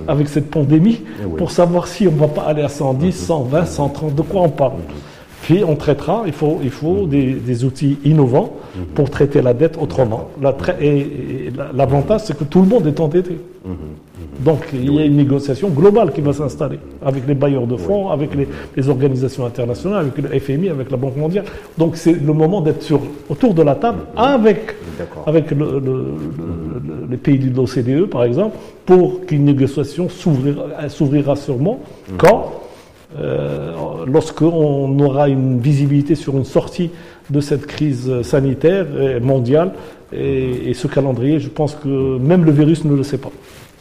avec 0.06 0.28
cette 0.28 0.48
pandémie 0.50 1.00
Eh 1.20 1.36
pour 1.36 1.50
savoir 1.50 1.86
si 1.88 2.06
on 2.06 2.12
ne 2.12 2.18
va 2.18 2.28
pas 2.28 2.42
aller 2.42 2.62
à 2.62 2.68
110, 2.68 3.12
120, 3.12 3.64
130, 3.66 4.14
de 4.14 4.22
quoi 4.22 4.42
on 4.42 4.48
parle. 4.48 4.72
Puis 5.42 5.62
on 5.64 5.76
traitera, 5.76 6.22
il 6.26 6.32
faut, 6.32 6.58
il 6.62 6.70
faut 6.70 7.06
des, 7.06 7.32
des 7.34 7.64
outils 7.64 7.98
innovants 8.04 8.54
pour 8.94 9.10
traiter 9.10 9.42
la 9.42 9.54
dette 9.54 9.76
autrement. 9.80 10.28
La 10.40 10.52
tra- 10.52 10.74
et 10.80 10.98
et 11.46 11.50
la- 11.56 11.70
l'avantage, 11.74 12.22
c'est 12.24 12.36
que 12.36 12.44
tout 12.44 12.60
le 12.62 12.66
monde 12.68 12.86
est 12.86 12.98
endetté. 13.00 13.38
Donc 14.40 14.60
il 14.72 14.92
y 14.94 14.98
a 14.98 15.04
une 15.04 15.16
négociation 15.16 15.68
globale 15.68 16.12
qui 16.12 16.20
va 16.22 16.32
s'installer 16.32 16.78
avec 17.04 17.26
les 17.26 17.34
bailleurs 17.34 17.66
de 17.66 17.76
fonds, 17.76 18.08
avec 18.10 18.34
les, 18.34 18.48
les 18.76 18.88
organisations 18.88 19.44
internationales, 19.44 20.06
avec 20.06 20.30
le 20.32 20.38
FMI, 20.38 20.68
avec 20.70 20.90
la 20.90 20.96
Banque 20.96 21.16
mondiale. 21.16 21.44
Donc 21.76 21.96
c'est 21.96 22.12
le 22.14 22.32
moment 22.32 22.60
d'être 22.62 22.82
sur, 22.82 23.00
autour 23.28 23.52
de 23.54 23.62
la 23.62 23.74
table 23.74 23.98
avec, 25.26 25.50
le- 25.50 25.80
le- 25.84 26.14
les 27.10 27.16
pays 27.18 27.38
de 27.38 27.54
l'OCDE, 27.54 28.06
par 28.08 28.24
exemple, 28.24 28.56
pour 28.86 29.24
qu'une 29.26 29.44
négociation 29.44 30.08
s'ouvrira, 30.08 30.88
s'ouvrira 30.88 31.36
sûrement 31.36 31.80
quand 32.16 32.52
euh, 33.18 33.72
lorsqu'on 34.06 34.98
aura 35.00 35.28
une 35.28 35.58
visibilité 35.60 36.14
sur 36.14 36.36
une 36.36 36.44
sortie 36.44 36.90
de 37.30 37.40
cette 37.40 37.66
crise 37.66 38.22
sanitaire 38.22 38.86
mondiale. 39.22 39.72
Et, 40.12 40.70
et 40.70 40.74
ce 40.74 40.86
calendrier, 40.86 41.38
je 41.40 41.48
pense 41.48 41.74
que 41.74 42.18
même 42.18 42.44
le 42.44 42.52
virus 42.52 42.84
ne 42.84 42.94
le 42.94 43.02
sait 43.02 43.18
pas. 43.18 43.30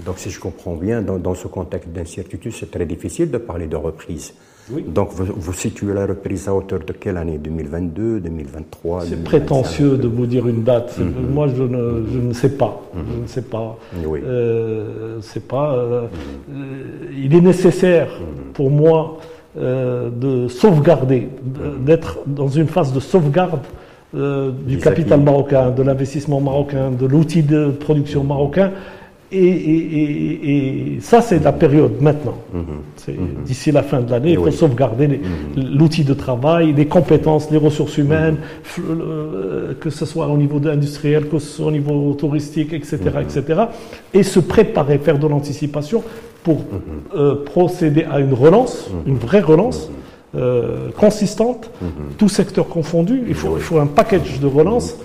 Donc, 0.03 0.15
si 0.17 0.29
je 0.29 0.39
comprends 0.39 0.75
bien, 0.75 1.01
dans, 1.01 1.17
dans 1.17 1.35
ce 1.35 1.47
contexte 1.47 1.89
d'incertitude, 1.89 2.51
c'est 2.53 2.71
très 2.71 2.85
difficile 2.85 3.29
de 3.31 3.37
parler 3.37 3.67
de 3.67 3.75
reprise. 3.75 4.33
Oui. 4.71 4.83
Donc, 4.87 5.09
vous, 5.11 5.25
vous 5.35 5.53
situez 5.53 5.93
la 5.93 6.07
reprise 6.07 6.47
à 6.47 6.53
hauteur 6.55 6.79
de 6.79 6.91
quelle 6.91 7.17
année? 7.17 7.37
2022, 7.37 8.19
2023 8.19 9.01
C'est 9.01 9.09
2025? 9.11 9.23
prétentieux 9.23 9.97
de 9.97 10.07
vous 10.07 10.25
dire 10.25 10.47
une 10.47 10.63
date. 10.63 10.97
Moi, 11.31 11.47
je 11.55 11.63
ne, 11.63 12.03
je 12.11 12.17
ne 12.19 12.33
sais 12.33 12.49
pas. 12.49 12.81
Je 12.95 13.21
ne 13.21 13.27
sais 13.27 13.43
pas. 13.43 13.77
Oui. 14.05 14.19
Euh, 14.25 15.19
c'est 15.21 15.47
pas. 15.47 15.75
euh, 15.75 16.07
euh, 16.51 16.83
il 17.15 17.33
est 17.35 17.41
nécessaire 17.41 18.09
pour 18.53 18.71
moi 18.71 19.17
euh, 19.57 20.09
de 20.09 20.47
sauvegarder, 20.49 21.29
de- 21.43 21.77
d'être 21.85 22.19
dans 22.25 22.47
une 22.49 22.67
phase 22.67 22.91
de 22.91 22.99
sauvegarde 22.99 23.59
du 24.13 24.77
capital 24.77 25.13
acquis. 25.13 25.23
marocain, 25.25 25.71
de 25.71 25.83
l'investissement 25.83 26.39
marocain, 26.41 26.89
de 26.91 27.05
l'outil 27.05 27.43
de 27.43 27.67
production 27.69 28.23
marocain. 28.23 28.71
Et, 29.31 29.37
et- 29.37 29.99
et- 30.01 30.95
et 30.95 30.99
ça, 31.01 31.19
c'est 31.21 31.43
la 31.43 31.51
période 31.51 31.93
maintenant. 31.99 32.37
C'est 32.95 33.15
D'ici 33.45 33.71
la 33.71 33.81
fin 33.83 33.99
de 34.01 34.09
l'année, 34.11 34.31
il 34.31 34.37
faut 34.37 34.45
oui. 34.45 34.51
sauvegarder 34.51 35.07
les- 35.07 35.21
l'outil 35.57 36.03
de 36.03 36.13
travail, 36.13 36.73
les 36.73 36.85
compétences, 36.85 37.49
les 37.51 37.57
ressources 37.57 37.97
humaines, 37.97 38.37
euh, 38.79 39.73
que 39.79 39.89
ce 39.89 40.05
soit 40.05 40.27
au 40.27 40.37
niveau 40.37 40.59
industriel, 40.67 41.27
que 41.27 41.39
ce 41.39 41.47
soit 41.57 41.65
au 41.67 41.71
niveau 41.71 42.13
touristique, 42.13 42.71
etc., 42.73 42.97
etc. 43.21 43.61
Et 44.13 44.23
se 44.23 44.39
préparer, 44.39 44.99
faire 44.99 45.17
de 45.19 45.27
l'anticipation 45.27 46.03
pour 46.43 46.61
euh, 47.15 47.43
procéder 47.43 48.05
à 48.09 48.19
une 48.19 48.33
relance, 48.33 48.89
une 49.07 49.17
vraie 49.17 49.41
relance. 49.41 49.89
euh, 50.37 50.89
consistante, 50.99 51.71
tout 52.17 52.27
secteur 52.27 52.67
confondu, 52.67 53.23
il 53.25 53.33
faut, 53.35 53.55
il 53.55 53.61
faut 53.63 53.79
un 53.79 53.85
package 53.87 54.41
de 54.41 54.47
relance 54.47 54.97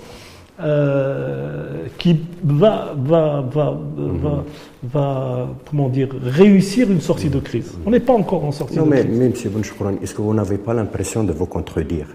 euh, 0.63 1.87
qui 1.97 2.19
va, 2.43 2.93
va, 2.97 3.41
va, 3.51 3.77
va, 3.95 4.43
va, 4.83 5.47
comment 5.69 5.89
dire, 5.89 6.09
réussir 6.23 6.89
une 6.91 7.01
sortie 7.01 7.29
de 7.29 7.39
crise. 7.39 7.77
On 7.85 7.91
n'est 7.91 7.99
pas 7.99 8.13
encore 8.13 8.43
en 8.45 8.51
sortie 8.51 8.77
Non, 8.77 8.85
de 8.85 8.89
mais, 8.89 9.03
crise. 9.03 9.17
mais 9.19 9.25
M. 9.25 9.33
Bounchkouran, 9.53 9.93
est-ce 10.01 10.13
que 10.15 10.21
vous 10.21 10.33
n'avez 10.33 10.57
pas 10.57 10.73
l'impression 10.73 11.23
de 11.23 11.31
vous 11.33 11.45
contredire? 11.45 12.07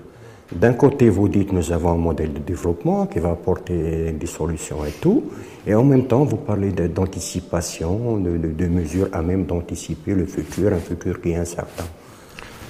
D'un 0.54 0.74
côté, 0.74 1.08
vous 1.08 1.28
dites 1.28 1.52
nous 1.52 1.72
avons 1.72 1.90
un 1.90 1.96
modèle 1.96 2.32
de 2.32 2.38
développement 2.38 3.06
qui 3.06 3.18
va 3.18 3.30
apporter 3.30 4.12
des 4.12 4.26
solutions 4.26 4.84
et 4.86 4.92
tout, 5.00 5.24
et 5.66 5.74
en 5.74 5.82
même 5.82 6.04
temps, 6.06 6.22
vous 6.24 6.36
parlez 6.36 6.70
d'anticipation, 6.70 8.16
de, 8.18 8.36
de- 8.38 8.52
de 8.52 8.66
mesures 8.68 9.08
à 9.12 9.22
même 9.22 9.44
d'anticiper 9.44 10.14
le 10.14 10.24
futur, 10.26 10.72
un 10.72 10.76
futur 10.76 11.20
qui 11.20 11.30
est 11.30 11.36
incertain. 11.36 11.84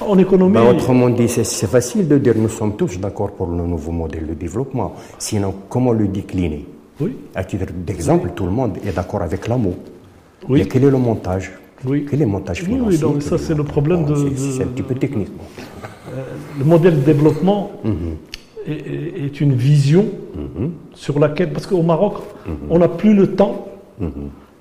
En 0.00 0.18
économie, 0.18 0.54
Ben, 0.54 0.68
autrement 0.68 1.08
dit, 1.08 1.28
c'est- 1.28 1.66
facile 1.66 2.06
de 2.06 2.18
dire 2.18 2.34
nous 2.36 2.48
sommes 2.48 2.76
tous 2.76 2.98
d'accord 3.00 3.32
pour 3.32 3.48
le 3.48 3.64
nouveau 3.66 3.92
modèle 3.92 4.26
de 4.26 4.34
développement. 4.34 4.94
Sinon, 5.18 5.54
comment 5.68 5.92
le 5.92 6.06
décliner? 6.08 6.66
Oui, 7.00 7.16
À 7.34 7.44
titre 7.44 7.66
d'exemple, 7.86 8.30
tout 8.34 8.44
le 8.46 8.52
monde 8.52 8.78
est 8.86 8.94
d'accord 8.94 9.22
avec 9.22 9.48
l'amour. 9.48 9.74
Oui. 10.48 10.60
Mais 10.60 10.66
quel 10.66 10.84
est 10.84 10.90
le 10.90 10.98
montage? 10.98 11.52
Oui. 11.86 12.06
Quel 12.08 12.22
est 12.22 12.24
le 12.24 12.30
montage 12.30 12.62
Oui, 12.62 12.68
oui, 12.70 12.76
financier 12.96 13.00
donc 13.00 13.22
ça, 13.22 13.36
c'est 13.38 13.54
le 13.54 13.64
problème 13.64 14.04
de- 14.04 14.14
c'est- 14.36 14.62
un 14.62 14.66
petit 14.66 14.82
peu 14.82 14.94
technique. 14.94 15.28
bon. 15.36 15.44
le 16.58 16.64
modèle 16.64 16.94
de 17.00 17.04
développement 17.04 17.70
est, 18.66 18.70
est- 18.72 19.24
est 19.26 19.40
une 19.40 19.52
vision 19.54 20.06
sur 20.94 21.18
laquelle, 21.18 21.52
parce 21.52 21.66
qu'au 21.66 21.82
Maroc, 21.82 22.14
on 22.70 22.78
n'a 22.78 22.88
plus 22.88 23.12
le 23.14 23.34
temps 23.34 23.66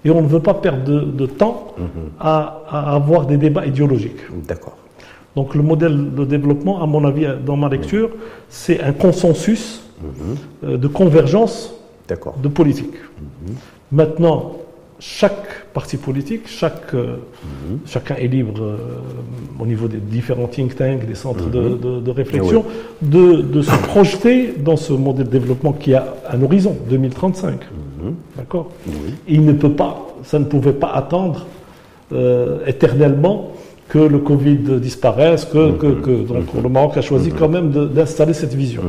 et 0.03 0.09
on 0.09 0.21
ne 0.21 0.27
veut 0.27 0.41
pas 0.41 0.55
perdre 0.55 0.83
de, 0.83 0.99
de 1.01 1.25
temps 1.27 1.67
à, 2.19 2.63
à 2.69 2.95
avoir 2.95 3.25
des 3.25 3.37
débats 3.37 3.65
idéologiques. 3.65 4.19
D'accord. 4.47 4.77
Donc 5.35 5.53
le 5.55 5.61
modèle 5.63 6.13
de 6.15 6.23
développement, 6.25 6.81
à 6.81 6.85
mon 6.85 7.03
avis, 7.05 7.25
dans 7.45 7.57
ma 7.57 7.69
lecture, 7.69 8.09
c'est 8.49 8.79
un 8.81 8.93
consensus 8.93 9.81
euh, 10.63 10.77
de 10.77 10.87
convergence 10.87 11.73
de 12.41 12.47
politique. 12.47 12.93
Maintenant, 13.91 14.53
chaque 14.99 15.65
parti 15.73 15.97
politique, 15.97 16.43
chaque, 16.47 16.93
euh, 16.93 17.17
chacun 17.85 18.15
est 18.15 18.27
libre 18.27 18.61
euh, 18.61 18.77
au 19.59 19.65
niveau 19.65 19.87
des 19.89 19.97
différents 19.97 20.47
think 20.47 20.75
tanks, 20.75 21.05
des 21.05 21.15
centres 21.15 21.49
de, 21.49 21.69
de- 21.75 21.99
de 21.99 22.11
réflexion, 22.11 22.63
de, 23.01 23.41
de 23.41 23.61
se 23.61 23.75
projeter 23.87 24.53
dans 24.57 24.77
ce 24.77 24.93
modèle 24.93 25.25
de 25.25 25.31
développement 25.31 25.73
qui 25.73 25.93
a 25.93 26.15
un 26.31 26.41
horizon 26.41 26.77
2035. 26.89 27.59
D'accord? 28.37 28.69
Il 29.27 29.43
ne 29.45 29.51
peut 29.53 29.71
pas, 29.73 30.07
ça 30.23 30.39
ne 30.39 30.45
pouvait 30.45 30.73
pas 30.73 30.91
attendre 30.93 31.45
euh, 32.13 32.59
éternellement 32.67 33.51
que 33.89 33.99
le 33.99 34.19
Covid 34.19 34.79
disparaisse, 34.79 35.45
que, 35.45 35.71
que- 35.73 36.01
que- 36.01 36.27
donc 36.27 36.45
le 36.61 36.69
Maroc 36.69 36.97
a 36.97 37.01
choisi 37.01 37.31
quand 37.31 37.49
même 37.49 37.69
d'installer 37.69 38.33
cette 38.33 38.53
vision. 38.53 38.81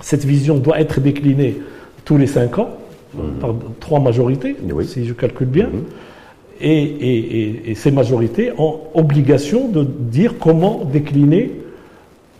Cette 0.00 0.24
vision 0.24 0.56
doit 0.58 0.80
être 0.80 1.00
déclinée 1.00 1.58
tous 2.04 2.16
les 2.16 2.26
cinq 2.26 2.58
ans 2.58 2.70
par 3.40 3.54
trois 3.78 4.00
majorités, 4.00 4.56
Oui. 4.72 4.84
si 4.86 5.04
je 5.06 5.12
calcule 5.12 5.46
bien. 5.48 5.68
Et, 6.60 6.70
et- 6.82 7.40
et- 7.40 7.70
et 7.70 7.74
ces 7.74 7.90
majorités 7.90 8.50
ont 8.58 8.80
obligation 8.94 9.68
de 9.68 9.84
dire 9.84 10.34
comment 10.38 10.84
décliner 10.92 11.52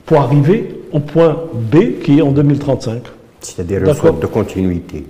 pour 0.06 0.18
arriver 0.20 0.76
au 0.92 1.00
point 1.00 1.44
B 1.54 2.00
qui 2.02 2.18
est 2.18 2.22
en 2.22 2.32
2035. 2.32 3.02
C'est-à-dire 3.40 3.80
une 3.84 3.94
sorte 3.94 4.20
de 4.20 4.26
continuité. 4.26 5.04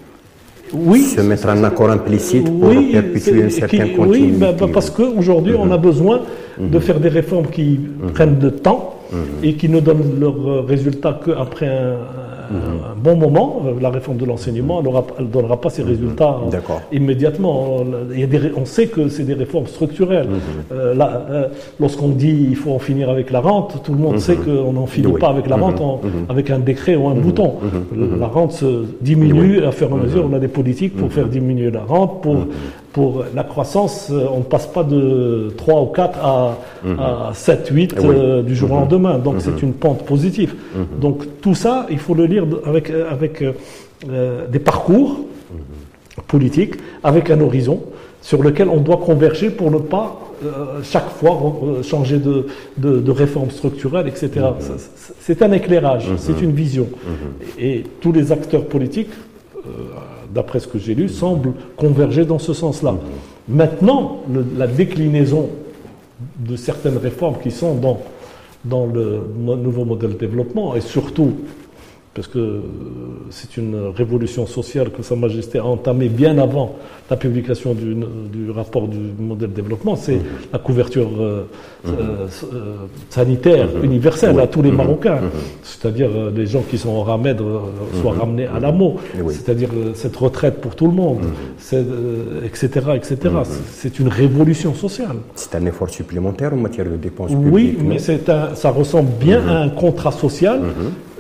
Oui, 0.75 1.03
Se 1.03 1.21
mettre 1.21 1.49
en 1.49 1.63
accord 1.65 1.91
implicite 1.91 2.45
pour 2.45 2.71
oui, 2.71 2.93
perpétuer 2.93 3.41
une 3.43 3.51
c'est- 3.51 3.61
certaine 3.61 3.89
qui- 3.91 3.95
continuité. 3.97 4.27
Mhm. 4.27 4.33
Oui, 4.33 4.39
bah, 4.39 4.53
bah, 4.59 4.67
parce 4.73 4.91
qu'aujourd'hui, 4.91 5.55
on 5.59 5.71
a 5.71 5.77
besoin 5.79 6.21
de 6.59 6.79
faire 6.79 6.99
des 7.01 7.09
réformes 7.09 7.47
qui 7.47 7.79
prennent 8.15 8.39
de 8.39 8.49
temps 8.51 8.97
Mhm. 9.13 9.19
et 9.45 9.55
qui 9.55 9.69
ne 9.69 9.81
donnent 9.81 10.19
leurs 10.21 10.67
résultats 10.67 11.21
qu'après 11.25 11.67
un, 11.69 11.95
un 12.51 12.97
bon 12.97 13.17
moment. 13.17 13.63
Euh, 13.67 13.73
La 13.81 13.91
réforme 13.91 14.17
de 14.19 14.25
l'enseignement, 14.25 14.83
elle 15.19 15.25
ne 15.25 15.31
donnera 15.31 15.61
pas 15.61 15.71
ses 15.71 15.83
résultats 15.83 16.39
euh, 16.47 16.57
immédiatement. 16.93 17.85
Il 18.13 18.21
y 18.21 18.25
a 18.25 18.27
des 18.27 18.41
on 18.57 18.65
sait 18.65 18.87
que 18.87 19.09
c'est 19.09 19.25
des 19.25 19.35
réformes 19.35 19.67
structurelles. 19.67 20.29
Mhm. 20.29 20.41
Euh, 20.73 20.95
euh, 21.31 21.49
Lorsqu'on 21.81 22.09
dit 22.09 22.47
il 22.51 22.57
faut 22.57 22.73
en 22.73 22.79
finir 22.79 23.11
avec 23.11 23.31
la 23.31 23.41
rente, 23.41 23.83
tout 23.85 23.93
le 23.93 23.99
monde 23.99 24.19
sait 24.19 24.37
qu'on 24.37 24.73
n'en 24.73 24.87
finit. 24.87 25.07
Oui. 25.07 25.21
Pas 25.21 25.29
avec 25.29 25.49
la 25.49 25.57
rente 25.57 25.81
en- 25.81 26.01
avec 26.29 26.51
un 26.51 26.59
décret 26.59 26.97
ou 26.97 27.09
un 27.09 27.15
bouton. 27.15 27.55
La 28.19 28.27
rente 28.27 28.53
se 28.53 28.85
diminue 29.01 29.63
à 29.65 29.73
fur 29.73 29.89
et 29.91 29.93
à 29.93 29.97
mesure. 29.97 30.27
On 30.31 30.35
a 30.35 30.39
des 30.39 30.49
politiques 30.49 30.97
pour 30.97 31.13
faire 31.13 31.27
diminuer 31.29 31.71
la 31.71 31.81
rente. 31.85 32.23
Pour, 32.23 32.37
pour 32.93 33.25
la 33.35 33.43
croissance, 33.45 34.09
euh, 34.11 34.27
on 34.33 34.39
ne 34.39 34.43
passe 34.45 34.67
pas 34.67 34.85
de 34.85 35.53
3 35.57 35.81
ou 35.83 35.87
4 35.87 36.19
à, 36.19 36.59
à 36.99 37.31
7, 37.35 37.69
8 37.73 37.95
Oui. 37.99 38.07
euh, 38.09 38.43
du 38.43 38.55
jour 38.55 38.71
au 38.73 38.75
lendemain. 38.75 39.19
Donc 39.19 39.37
c'est 39.39 39.63
une 39.63 39.73
pente 39.73 40.05
positive. 40.05 40.55
Donc 41.01 41.25
tout 41.41 41.55
ça, 41.55 41.87
il 41.91 41.99
faut 41.99 42.15
le 42.15 42.27
lire 42.27 42.45
avec, 42.67 42.91
euh, 42.91 43.11
avec 43.11 43.43
euh, 43.43 44.47
des 44.49 44.59
parcours 44.59 45.21
politiques, 46.29 46.75
avec 47.03 47.31
un 47.31 47.41
horizon 47.41 47.81
sur 48.21 48.43
lequel 48.43 48.69
on 48.69 48.79
doit 48.81 48.99
converger 48.99 49.51
pour 49.51 49.71
ne 49.71 49.79
pas 49.79 50.19
euh, 50.45 50.81
chaque 50.83 51.09
fois 51.09 51.41
changer 51.83 52.19
de, 52.19 52.47
de, 52.77 52.99
de 53.01 53.11
réforme 53.11 53.51
structurelle, 53.51 54.07
etc. 54.09 54.29
C'est- 55.21 55.41
un 55.43 55.53
éclairage, 55.53 56.09
c'est 56.19 56.41
une 56.43 56.53
vision. 56.53 56.89
Et 57.59 57.85
tous 58.01 58.13
les 58.13 58.33
acteurs 58.33 58.67
politiques, 58.67 59.11
d'après 60.35 60.61
ce 60.61 60.69
que 60.69 60.79
j'ai 60.79 60.95
lu, 60.95 61.09
semblent 61.09 61.53
converger 61.77 62.25
dans 62.25 62.39
ce 62.39 62.53
sens-là. 62.53 62.95
Maintenant, 63.49 64.21
la 64.57 64.67
déclinaison 64.67 65.51
de 66.39 66.57
certaines 66.57 66.97
réformes 66.97 67.37
qui 67.43 67.51
sont 67.51 67.75
dans, 67.75 68.01
dans 68.65 68.87
le 68.87 69.27
nouveau 69.57 69.85
modèle 69.85 70.13
de 70.13 70.19
développement 70.19 70.75
et 70.75 70.81
surtout 70.81 71.33
parce 72.15 72.29
que 72.29 72.39
euh, 72.39 72.61
c'est 73.31 73.57
une 73.57 73.75
révolution 73.97 74.47
sociale 74.47 74.91
que 74.91 75.03
Sa 75.03 75.17
Majesté 75.17 75.59
a 75.59 75.65
entamée 75.65 76.09
bien 76.09 76.37
avant 76.39 76.77
la 77.09 77.17
publication 77.17 77.73
du, 77.73 77.95
du 77.95 78.51
rapport 78.51 78.87
du 78.87 78.99
modèle 79.19 79.51
de 79.51 79.55
développement, 79.55 79.97
c'est 79.97 80.19
la 80.53 80.59
couverture 80.59 81.09
euh, 81.21 81.47
euh, 81.87 82.27
sanitaire 83.09 83.69
universelle 83.83 84.39
à 84.41 84.47
tous 84.47 84.63
les 84.63 84.71
Marocains, 84.71 85.21
c'est-à-dire 85.63 86.11
les 86.35 86.47
gens 86.47 86.63
qui 86.63 86.79
sont 86.79 86.91
en 86.91 87.03
ramède 87.03 87.41
soient 88.01 88.13
ramenés 88.13 88.47
à 88.47 88.61
l'AMO, 88.61 88.97
c'est-à-dire 89.29 89.69
cette 89.95 90.17
retraite 90.17 90.61
pour 90.61 90.75
tout 90.75 90.87
le 90.87 90.93
monde, 90.93 91.21
etc. 92.45 92.69
etc. 92.95 93.17
C'est 93.71 93.99
une 93.99 94.09
révolution 94.09 94.75
sociale. 94.75 95.17
C'est 95.35 95.55
un 95.55 95.67
effort 95.67 95.91
supplémentaire 95.91 96.55
en 96.55 96.57
matière 96.57 96.87
de 96.87 96.97
dépenses 96.97 97.33
publiques. 97.33 97.53
Oui, 97.53 97.79
mais 97.83 97.99
un, 98.29 98.55
ça 98.55 98.71
ressemble 98.71 99.11
bien 99.21 99.47
à 99.47 99.59
un 99.59 99.69
contrat 99.69 100.13
social 100.13 100.61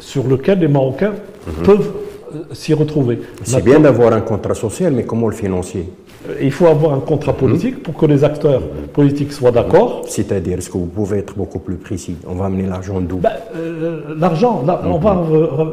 sur 0.02 0.26
lequel 0.26 0.58
les 0.58 0.68
Marocains 0.68 1.14
mhm. 1.46 1.62
peuvent 1.64 1.90
euh, 2.34 2.38
s'y 2.52 2.74
retrouver. 2.74 3.20
C'est 3.44 3.64
bien 3.64 3.80
d'avoir 3.80 4.12
un 4.12 4.20
contrat 4.20 4.54
social, 4.54 4.92
mais 4.92 5.04
comment 5.04 5.28
le 5.28 5.34
financer? 5.34 5.84
Euh, 6.28 6.34
il 6.42 6.50
faut 6.50 6.66
avoir 6.66 6.92
un 6.92 7.00
contrat 7.00 7.32
politique 7.32 7.76
mhm. 7.76 7.82
pour 7.82 7.94
que 7.94 8.06
les 8.06 8.24
acteurs 8.24 8.62
politiques 8.92 9.32
soient 9.32 9.52
d'accord. 9.52 10.02
C'est-à-dire, 10.08 10.58
est-ce 10.58 10.70
que 10.70 10.78
vous 10.78 10.86
pouvez 10.86 11.18
être 11.18 11.34
beaucoup 11.36 11.60
plus 11.60 11.76
précis? 11.76 12.16
On 12.26 12.34
va 12.34 12.46
amener 12.46 12.66
l'argent 12.66 13.00
d'où? 13.00 13.18
Ben, 13.18 13.30
euh, 13.56 14.00
L'argent, 14.18 14.64
on 14.84 14.98
va, 14.98 15.24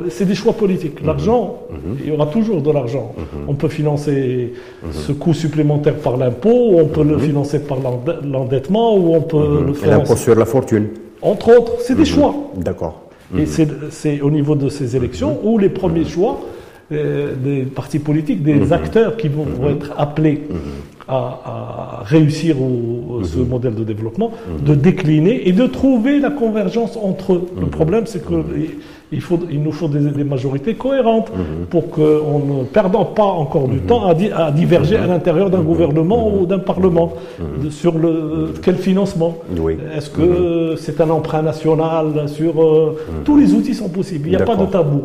c'est 0.10 0.26
des 0.26 0.36
choix 0.36 0.54
politiques. 0.54 1.02
Mhm. 1.02 1.08
L'argent, 1.08 1.58
il 2.00 2.10
y 2.10 2.12
aura 2.12 2.28
toujours 2.28 2.62
de 2.62 2.72
l'argent. 2.72 3.16
On 3.48 3.56
peut 3.56 3.68
financer 3.68 4.54
ce 4.92 5.12
coût 5.12 5.34
supplémentaire 5.34 5.96
par 5.96 6.18
l'impôt, 6.18 6.78
on 6.78 6.86
peut 6.86 7.04
le 7.04 7.18
financer 7.18 7.60
par 7.60 7.80
l'endettement, 8.24 8.96
ou 8.96 9.16
on 9.16 9.22
peut 9.22 9.64
le 9.66 9.74
faire. 9.74 9.98
L'impôt 9.98 10.16
sur 10.16 10.36
la 10.36 10.46
fortune. 10.46 10.88
Entre 11.22 11.50
autres, 11.58 11.74
c'est 11.82 11.96
des 11.96 12.06
choix. 12.06 12.34
D'accord. 12.56 13.09
Et 13.38 13.46
c'est 13.46 14.22
au 14.22 14.32
niveau 14.32 14.56
de 14.56 14.70
ces 14.70 14.96
élections 14.96 15.40
où 15.44 15.58
les 15.58 15.70
premiers 15.70 16.06
choix 16.06 16.42
euh, 16.92 17.36
des 17.36 17.62
partis 17.66 18.00
politiques, 18.00 18.42
des 18.42 18.56
mhm. 18.56 18.74
acteurs 18.74 19.16
qui 19.18 19.28
vont, 19.28 19.46
être 19.70 19.94
appelés 19.96 20.42
mhm. 20.50 20.58
à, 21.08 22.02
réussir 22.04 22.56
ce 23.24 23.38
mhm. 23.38 23.48
modèle 23.48 23.76
de 23.76 23.84
développement, 23.84 24.32
de 24.66 24.74
décliner 24.74 25.48
et 25.48 25.52
de 25.52 25.68
trouver 25.68 26.20
la 26.20 26.32
convergence 26.32 26.98
entre 26.98 27.34
eux. 27.34 27.48
Le 27.60 27.68
problème, 27.68 28.08
c'est 28.08 28.26
que 28.26 28.34
il, 29.12 29.22
faut, 29.22 29.40
il 29.50 29.62
nous 29.62 29.72
faut 29.72 29.88
des, 29.88 30.24
majorités 30.24 30.76
cohérentes 30.76 31.32
pour 31.70 31.90
qu'on 31.90 32.40
ne 32.40 32.64
perdant 32.64 33.06
pas 33.06 33.24
encore 33.24 33.68
du 33.68 33.80
temps 33.80 34.06
à, 34.08 34.52
diverger 34.52 34.98
à 34.98 35.08
l'intérieur 35.08 35.50
d'un 35.50 35.62
gouvernement 35.62 36.34
ou 36.34 36.46
d'un 36.46 36.60
parlement 36.60 37.14
sur 37.70 37.98
le 37.98 38.54
quel 38.62 38.76
financement. 38.76 39.38
Est-ce 39.96 40.10
que 40.10 40.76
c'est 40.78 41.02
un 41.02 41.10
emprunt 41.10 41.42
national 41.42 42.28
sur 42.28 42.62
euh, 42.62 42.98
tous 43.26 43.38
les 43.38 43.54
outils 43.54 43.74
sont 43.74 43.90
possibles. 43.90 44.28
Il 44.28 44.36
n'y 44.36 44.42
a 44.42 44.46
pas 44.46 44.56
de 44.56 44.66
tabou. 44.66 45.04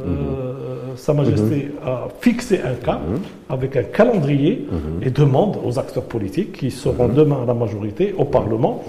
Euh, 0.00 0.54
sa 0.96 1.12
Majesté 1.12 1.70
mhm. 1.70 1.88
a 1.88 2.08
fixé 2.20 2.60
un 2.64 2.74
cas 2.74 2.98
mhm. 2.98 3.20
avec 3.48 3.76
un 3.76 3.82
calendrier 3.84 4.66
mhm. 4.70 5.06
et 5.06 5.10
demande 5.10 5.58
aux 5.64 5.78
acteurs 5.78 6.04
politiques 6.04 6.52
qui 6.52 6.70
seront 6.70 7.08
demain 7.08 7.38
à 7.42 7.46
la 7.46 7.54
majorité 7.54 8.14
au 8.18 8.24
Parlement, 8.24 8.82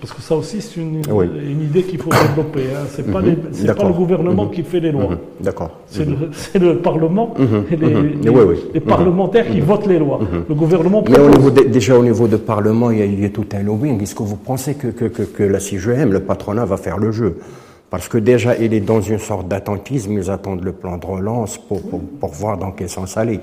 parce 0.00 0.12
que 0.12 0.22
ça 0.22 0.34
aussi 0.36 0.60
c'est 0.60 0.80
une, 0.80 1.00
idée 1.62 1.82
qu'il 1.82 1.98
faut 1.98 2.10
développer. 2.10 2.62
Hein. 2.74 2.86
C'est 2.90 3.10
pas, 3.10 3.20
pas, 3.20 3.86
le 3.88 3.92
gouvernement 3.92 4.46
qui 4.48 4.62
fait 4.62 4.80
les 4.80 4.92
lois. 4.92 5.10
D'accord. 5.40 5.70
C'est 5.86 6.04
le, 6.58 6.78
Parlement 6.78 7.34
et 7.70 7.76
les, 7.76 8.80
parlementaires 8.80 9.48
qui 9.48 9.60
votent 9.60 9.86
les 9.86 9.98
lois. 9.98 10.20
Le 10.48 10.54
gouvernement. 10.54 11.04
Mais 11.08 11.18
au 11.18 11.28
niveau 11.28 11.50
déjà 11.50 11.98
au 11.98 12.02
niveau 12.02 12.26
du 12.26 12.38
Parlement, 12.38 12.90
il 12.90 13.20
y, 13.20 13.24
a, 13.24 13.28
tout 13.28 13.46
un 13.52 13.62
lobbying. 13.62 14.02
Est-ce 14.02 14.14
que 14.14 14.22
vous 14.22 14.36
pensez 14.36 14.74
que, 14.74 14.88
que, 14.88 15.04
que, 15.06 15.22
que 15.22 15.42
la 15.42 15.60
CGM, 15.60 16.12
le 16.12 16.20
patronat, 16.20 16.64
va 16.64 16.76
faire 16.76 16.98
le 16.98 17.10
jeu? 17.12 17.36
Parce 17.90 18.08
que 18.08 18.18
déjà, 18.18 18.56
il 18.56 18.72
est 18.72 18.80
dans 18.80 19.00
une 19.00 19.18
sorte 19.18 19.48
d'attentisme, 19.48 20.12
ils 20.12 20.30
attendent 20.30 20.62
le 20.62 20.72
plan 20.72 20.96
de 20.96 21.04
relance 21.04 21.58
pour, 21.58 21.82
pour, 21.82 22.30
voir 22.30 22.56
dans 22.56 22.70
quel 22.70 22.88
sens 22.88 23.16
aller. 23.16 23.40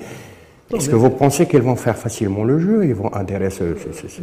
Est-ce 0.74 0.90
que 0.90 0.96
vous 0.96 1.10
pensez 1.10 1.46
qu'ils 1.48 1.62
vont 1.62 1.76
faire 1.76 1.98
facilement 1.98 2.44
le 2.44 2.60
jeu? 2.60 2.86
Ils 2.86 2.94
vont 2.94 3.10
ce. 3.50 3.64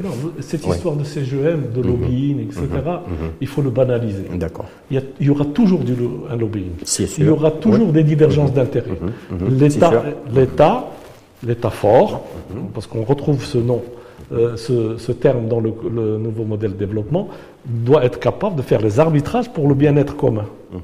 non, 0.03 0.11
cette 0.41 0.67
histoire 0.67 0.95
de 0.97 1.05
CGM, 1.05 1.73
de 1.75 1.81
mhm. 1.81 1.87
lobbying, 1.87 2.41
etc., 2.41 2.63
mhm. 2.63 2.85
Mhm. 2.85 3.31
il 3.41 3.47
faut 3.49 3.63
le 3.63 3.71
banaliser. 3.71 4.25
D'accord. 4.35 4.67
Il, 4.91 5.03
y 5.21 5.31
aura 5.31 5.45
toujours 5.47 5.81
du, 5.81 5.95
un 6.31 6.37
lobbying. 6.37 6.73
Il 7.19 7.25
y 7.25 7.29
aura 7.29 7.51
toujours 7.51 7.93
des 7.93 8.03
divergences 8.03 8.53
d'intérêts. 8.53 8.99
L'État, 9.49 10.05
l'État, 10.35 10.87
l'État 11.47 11.71
fort, 11.71 12.25
parce 12.73 12.87
qu'on 12.87 13.05
retrouve 13.05 13.45
ce 13.45 13.59
nom 13.59 13.83
euh, 14.33 14.57
ce, 14.57 15.13
terme 15.13 15.49
dans 15.49 15.61
le, 15.61 15.73
nouveau 16.19 16.45
modèle 16.45 16.73
de 16.73 16.79
développement, 16.79 17.29
doit 17.65 18.05
être 18.05 18.19
capable 18.19 18.57
de 18.57 18.63
faire 18.63 18.81
les 18.81 18.99
arbitrages 18.99 19.51
pour 19.53 19.69
le 19.69 19.75
bien-être 19.75 20.17
commun. 20.17 20.47
Mhm. 20.73 20.81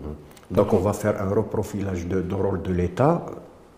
Donc 0.51 0.73
on 0.73 0.79
va 0.79 0.93
faire 0.93 1.15
un 1.21 1.33
reprofilage 1.35 2.07
de, 2.07 2.23
rôle 2.35 2.63
de 2.63 2.73
l'État, 2.73 3.25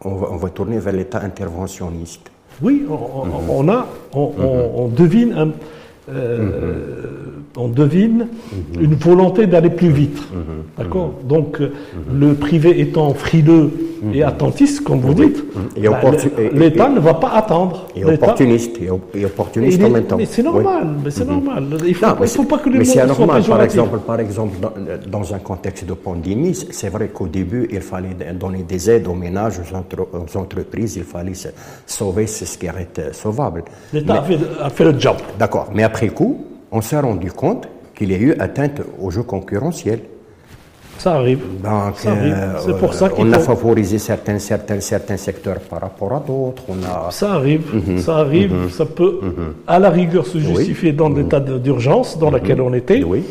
on 0.04 0.14
va, 0.14 0.28
on 0.32 0.36
va, 0.36 0.48
tourner 0.50 0.78
vers 0.78 0.92
l'État 0.92 1.20
interventionniste. 1.20 2.30
Oui, 2.60 2.84
on, 2.88 3.62
mhm. 3.62 3.70
a, 3.70 3.86
on, 4.14 4.88
mhm. 4.88 4.94
devine 4.94 5.32
un, 5.32 5.50
euh, 6.10 7.41
on 7.56 7.68
devine 7.68 8.28
une 8.80 8.94
volonté 8.94 9.46
d'aller 9.46 9.70
plus 9.70 9.90
vite. 9.90 10.22
D'accord 10.78 11.14
Donc, 11.24 11.58
le 12.12 12.34
privé 12.34 12.80
étant 12.80 13.12
frileux 13.14 13.70
et 14.12 14.22
attentiste, 14.22 14.82
comme 14.82 15.00
vous 15.00 15.14
dites, 15.14 15.44
bah, 15.80 16.00
l'État 16.52 16.88
ne 16.88 16.98
va 16.98 17.14
pas 17.14 17.30
attendre. 17.30 17.86
Et 17.94 18.04
opportuniste, 18.04 18.78
et, 18.80 19.24
opportuniste 19.24 19.82
en 19.82 19.90
même 19.90 20.04
temps. 20.04 20.16
Mais 20.16 20.26
c'est 20.26 20.42
normal, 20.42 20.88
mais 21.04 21.10
c'est 21.10 21.24
normal. 21.24 21.64
Il 21.84 21.96
ne 22.20 22.26
faut, 22.26 22.44
pas 22.44 22.58
que 22.58 22.68
les 22.68 22.78
Mais 22.78 22.84
c'est 22.84 23.06
normal, 23.06 23.42
par 23.42 23.62
exemple, 23.62 23.98
par 23.98 24.20
exemple 24.20 24.56
dans, 25.08 25.34
un 25.34 25.38
contexte 25.38 25.86
de 25.86 25.94
pandémie, 25.94 26.54
c'est 26.70 26.88
vrai 26.88 27.08
qu'au 27.08 27.28
début, 27.28 27.68
il 27.70 27.80
fallait 27.80 28.16
donner 28.34 28.62
des 28.62 28.90
aides 28.90 29.06
aux 29.06 29.14
ménages, 29.14 29.60
aux, 29.60 30.38
entreprises, 30.38 30.96
il 30.96 31.04
fallait 31.04 31.32
sauver 31.86 32.26
ce 32.26 32.58
qui 32.58 32.66
était 32.66 33.12
sauvable. 33.12 33.64
L'État 33.92 34.24
a, 34.60 34.70
fait 34.70 34.84
le 34.84 34.98
job. 34.98 35.16
D'accord, 35.38 35.70
mais 35.72 35.84
après 35.84 36.08
coup, 36.08 36.44
on 36.72 36.80
s'est 36.80 36.98
rendu 36.98 37.30
compte 37.30 37.68
qu'il 37.94 38.10
y 38.10 38.14
a 38.14 38.18
eu 38.18 38.32
atteinte 38.38 38.80
au 38.98 39.10
jeu 39.10 39.22
concurrentiel. 39.22 40.00
Ça 40.98 41.14
arrive. 41.14 41.40
Donc, 41.62 41.94
euh, 42.06 42.54
c'est 42.64 42.78
pour 42.78 42.94
ça 42.94 43.08
qu'on 43.08 43.32
a 43.32 43.38
favorisé 43.38 43.98
certains, 43.98 44.38
certains, 44.38 44.80
certains 44.80 45.16
secteurs 45.16 45.60
par 45.60 45.80
rapport 45.80 46.12
à 46.12 46.20
d'autres. 46.20 46.62
A... 46.88 47.10
Ça 47.10 47.34
arrive, 47.34 47.74
mhm. 47.74 47.98
ça 47.98 48.18
arrive, 48.18 48.52
mhm. 48.52 48.70
ça 48.70 48.86
peut 48.86 49.18
mhm. 49.22 49.54
à 49.66 49.78
la 49.78 49.90
rigueur 49.90 50.26
se 50.26 50.38
justifier 50.38 50.92
dans 50.92 51.08
l'état 51.08 51.40
d'urgence 51.40 52.18
dans 52.18 52.30
lequel 52.30 52.60
on 52.60 52.72
était. 52.72 53.02
Oui. 53.02 53.24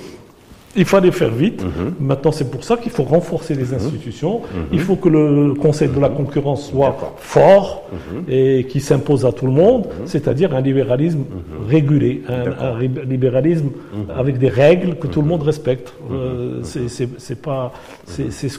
Il 0.75 0.85
fallait 0.85 1.11
faire 1.11 1.31
vite. 1.31 1.63
Mhm. 1.63 1.95
Maintenant, 1.99 2.31
c'est 2.31 2.49
pour 2.49 2.63
ça 2.63 2.77
qu'il 2.77 2.91
faut 2.91 3.03
renforcer 3.03 3.55
les 3.55 3.65
mhm. 3.65 3.75
institutions. 3.75 4.39
Mhm. 4.39 4.65
Il 4.71 4.79
faut 4.79 4.95
que 4.95 5.09
le 5.09 5.53
Conseil 5.53 5.89
de 5.89 5.99
la 5.99 6.09
concurrence 6.09 6.69
soit 6.69 6.95
fort 7.17 7.83
et 8.27 8.65
qui 8.69 8.79
s'impose 8.79 9.25
à 9.25 9.31
tout 9.31 9.45
le 9.45 9.51
monde, 9.51 9.87
c'est-à-dire 10.05 10.55
un 10.55 10.61
libéralisme 10.61 11.23
régulé, 11.67 12.23
un, 12.27 12.79
libéralisme 13.05 13.69
avec 14.15 14.37
des 14.37 14.49
règles 14.49 14.95
que 14.95 15.07
tout 15.07 15.21
le 15.21 15.27
monde 15.27 15.43
respecte. 15.43 15.93
Euh, 16.11 16.61
c'est 16.63 17.41
pas, 17.41 17.73
c'est 18.05 18.31
ce 18.31 18.57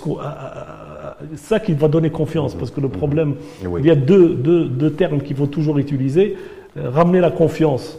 ça 1.36 1.60
qui 1.60 1.72
va 1.72 1.88
donner 1.88 2.10
confiance, 2.10 2.54
parce 2.54 2.70
que 2.70 2.80
le 2.80 2.88
problème, 2.88 3.34
il 3.78 3.86
y 3.86 3.90
a 3.90 3.94
deux, 3.94 4.34
deux, 4.34 4.66
deux 4.66 4.92
termes 4.92 5.22
qu'il 5.22 5.36
faut 5.36 5.46
toujours 5.46 5.78
utiliser. 5.78 6.36
Euh, 6.78 6.88
ramener 6.88 7.20
la 7.20 7.30
confiance 7.30 7.98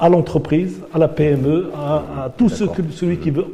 à 0.00 0.08
l'entreprise, 0.08 0.80
à 0.92 0.98
la 0.98 1.08
PME, 1.08 1.70
à, 1.76 2.30
tout 2.36 2.48
ce 2.48 2.64
que, 2.64 2.82
celui 2.90 3.18
qui 3.18 3.30
veut 3.30 3.46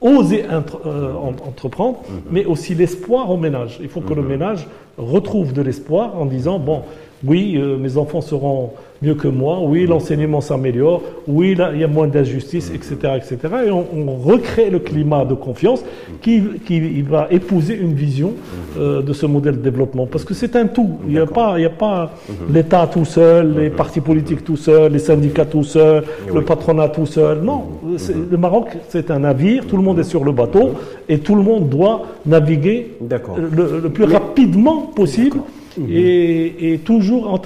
oser 0.00 0.44
euh, 0.44 1.12
entreprendre, 1.46 2.00
mhm. 2.08 2.20
mais 2.30 2.44
aussi 2.46 2.74
l'espoir 2.74 3.30
au 3.30 3.36
ménage. 3.36 3.78
Il 3.82 3.88
faut 3.88 4.00
que 4.00 4.14
le 4.14 4.22
mhm. 4.22 4.28
ménage 4.28 4.66
retrouve 4.96 5.52
de 5.52 5.62
l'espoir 5.62 6.16
en 6.16 6.24
disant, 6.24 6.58
bon, 6.58 6.82
oui, 7.24 7.56
euh, 7.56 7.76
mes 7.76 7.96
enfants 7.96 8.20
seront 8.20 8.70
mieux 9.02 9.14
que 9.14 9.28
moi, 9.28 9.60
oui, 9.62 9.86
l'enseignement 9.86 10.40
s'améliore, 10.40 11.02
oui, 11.26 11.54
là, 11.54 11.70
il 11.72 11.80
y 11.80 11.84
a 11.84 11.88
moins 11.88 12.06
d'injustice, 12.06 12.70
etc., 12.70 13.14
etc. 13.16 13.38
Et 13.66 13.70
on, 13.70 13.86
recrée 14.16 14.68
le 14.68 14.78
climat 14.78 15.24
de 15.24 15.34
confiance 15.34 15.82
qui, 16.20 16.42
qui 16.66 17.00
va 17.02 17.28
épouser 17.30 17.74
une 17.74 17.94
vision 17.94 18.34
euh, 18.78 19.00
de 19.00 19.12
ce 19.12 19.24
modèle 19.24 19.56
de 19.56 19.62
développement. 19.62 20.06
Parce 20.06 20.24
que 20.24 20.34
c'est 20.34 20.56
un 20.56 20.66
tout. 20.66 20.98
Il 21.06 21.12
n'y 21.12 21.18
a 21.18 21.26
pas, 21.26 21.54
il 21.56 21.62
y 21.62 21.66
a 21.66 21.70
pas 21.70 22.12
mhm. 22.28 22.54
l'État 22.54 22.86
tout 22.92 23.06
seul, 23.06 23.54
les 23.56 23.70
partis 23.70 24.00
politiques 24.00 24.44
tout 24.44 24.56
seuls, 24.56 24.92
les 24.92 24.98
syndicats 24.98 25.46
tout 25.46 25.64
seuls, 25.64 26.04
le 26.32 26.42
patronat 26.42 26.88
tout 26.88 27.06
seul. 27.06 27.40
Non, 27.40 27.64
mhm. 27.82 27.98
le 28.30 28.36
Maroc, 28.36 28.68
c'est 28.88 29.10
un 29.10 29.20
navire, 29.20 29.66
tout 29.66 29.76
le 29.76 29.82
monde 29.82 29.98
est 29.98 30.04
sur 30.04 30.24
le 30.24 30.32
bateau 30.32 30.72
et 31.08 31.18
tout 31.18 31.34
le 31.34 31.42
monde 31.42 31.68
doit 31.68 32.02
naviguer 32.26 32.96
le, 33.00 33.80
le, 33.80 33.88
plus 33.88 34.04
rapidement 34.04 34.82
possible 34.94 35.38
et, 35.78 36.80
toujours 36.84 37.40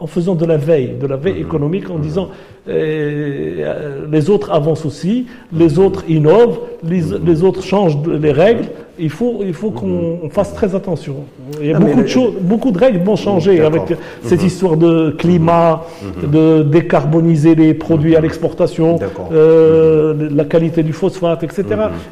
en, 0.00 0.06
faisant 0.06 0.34
de 0.34 0.44
la 0.44 0.56
veille, 0.56 0.94
de 1.00 1.06
la 1.06 1.16
veille 1.16 1.34
mhm. 1.34 1.46
économique, 1.46 1.90
en 1.90 1.98
disant 1.98 2.28
euh, 2.68 4.06
les 4.10 4.30
autres 4.30 4.50
avancent 4.50 4.86
aussi, 4.86 5.26
les 5.52 5.78
autres 5.78 6.04
innovent, 6.08 6.60
les, 6.82 7.02
mhm. 7.02 7.44
autres 7.44 7.62
changent 7.62 7.98
les 8.06 8.32
règles, 8.32 8.66
il 9.02 9.10
faut, 9.10 9.40
il 9.44 9.52
faut 9.52 9.72
qu'on 9.72 10.30
fasse 10.30 10.54
très 10.54 10.76
attention. 10.76 11.16
Il 11.60 11.66
y 11.66 11.74
a 11.74 11.78
beaucoup 11.78 12.02
de 12.02 12.06
choses, 12.06 12.34
beaucoup 12.40 12.70
de 12.70 12.78
règles 12.78 13.00
vont 13.00 13.16
changer 13.16 13.60
avec 13.60 13.82
cette 14.22 14.44
histoire 14.44 14.76
de 14.76 15.10
climat, 15.18 15.84
de 16.22 16.62
décarboniser 16.62 17.56
les 17.56 17.74
produits 17.74 18.14
à 18.14 18.20
l'exportation, 18.20 19.00
euh, 19.32 20.28
la 20.30 20.44
qualité 20.44 20.84
du 20.84 20.92
phosphate, 20.92 21.42
etc. 21.42 21.64